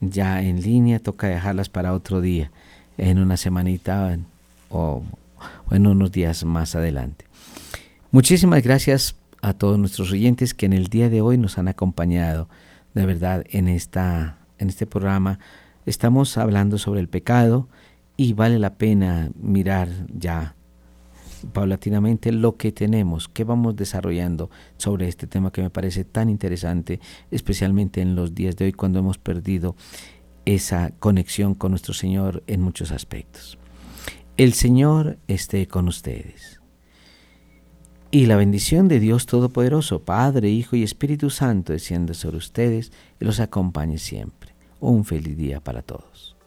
ya 0.00 0.42
en 0.42 0.62
línea 0.62 0.98
toca 0.98 1.28
dejarlas 1.28 1.68
para 1.68 1.92
otro 1.92 2.20
día, 2.20 2.50
en 2.98 3.18
una 3.18 3.36
semanita 3.36 4.18
o, 4.68 5.02
o 5.68 5.74
en 5.74 5.86
unos 5.86 6.12
días 6.12 6.44
más 6.44 6.74
adelante. 6.74 7.26
Muchísimas 8.10 8.62
gracias 8.62 9.14
a 9.42 9.52
todos 9.52 9.78
nuestros 9.78 10.12
oyentes 10.12 10.54
que 10.54 10.66
en 10.66 10.72
el 10.72 10.88
día 10.88 11.08
de 11.08 11.20
hoy 11.20 11.38
nos 11.38 11.58
han 11.58 11.68
acompañado. 11.68 12.48
De 12.94 13.06
verdad, 13.06 13.44
en, 13.50 13.68
esta, 13.68 14.38
en 14.58 14.68
este 14.68 14.86
programa 14.86 15.38
estamos 15.86 16.36
hablando 16.36 16.78
sobre 16.78 17.00
el 17.00 17.08
pecado 17.08 17.68
y 18.16 18.32
vale 18.32 18.58
la 18.58 18.74
pena 18.74 19.30
mirar 19.40 19.88
ya 20.12 20.54
paulatinamente 21.52 22.32
lo 22.32 22.56
que 22.56 22.72
tenemos, 22.72 23.28
que 23.28 23.44
vamos 23.44 23.76
desarrollando 23.76 24.50
sobre 24.76 25.08
este 25.08 25.26
tema 25.26 25.52
que 25.52 25.62
me 25.62 25.70
parece 25.70 26.04
tan 26.04 26.30
interesante, 26.30 27.00
especialmente 27.30 28.00
en 28.00 28.14
los 28.14 28.34
días 28.34 28.56
de 28.56 28.66
hoy 28.66 28.72
cuando 28.72 28.98
hemos 28.98 29.18
perdido 29.18 29.76
esa 30.44 30.90
conexión 30.98 31.54
con 31.54 31.72
nuestro 31.72 31.94
Señor 31.94 32.42
en 32.46 32.60
muchos 32.62 32.90
aspectos. 32.92 33.58
El 34.36 34.54
Señor 34.54 35.18
esté 35.28 35.66
con 35.66 35.88
ustedes. 35.88 36.60
Y 38.12 38.26
la 38.26 38.36
bendición 38.36 38.88
de 38.88 38.98
Dios 38.98 39.26
Todopoderoso, 39.26 40.04
Padre, 40.04 40.50
Hijo 40.50 40.74
y 40.74 40.82
Espíritu 40.82 41.30
Santo, 41.30 41.72
descienda 41.72 42.14
sobre 42.14 42.38
ustedes 42.38 42.90
y 43.20 43.24
los 43.24 43.38
acompañe 43.38 43.98
siempre. 43.98 44.54
Un 44.80 45.04
feliz 45.04 45.36
día 45.36 45.60
para 45.60 45.82
todos. 45.82 46.39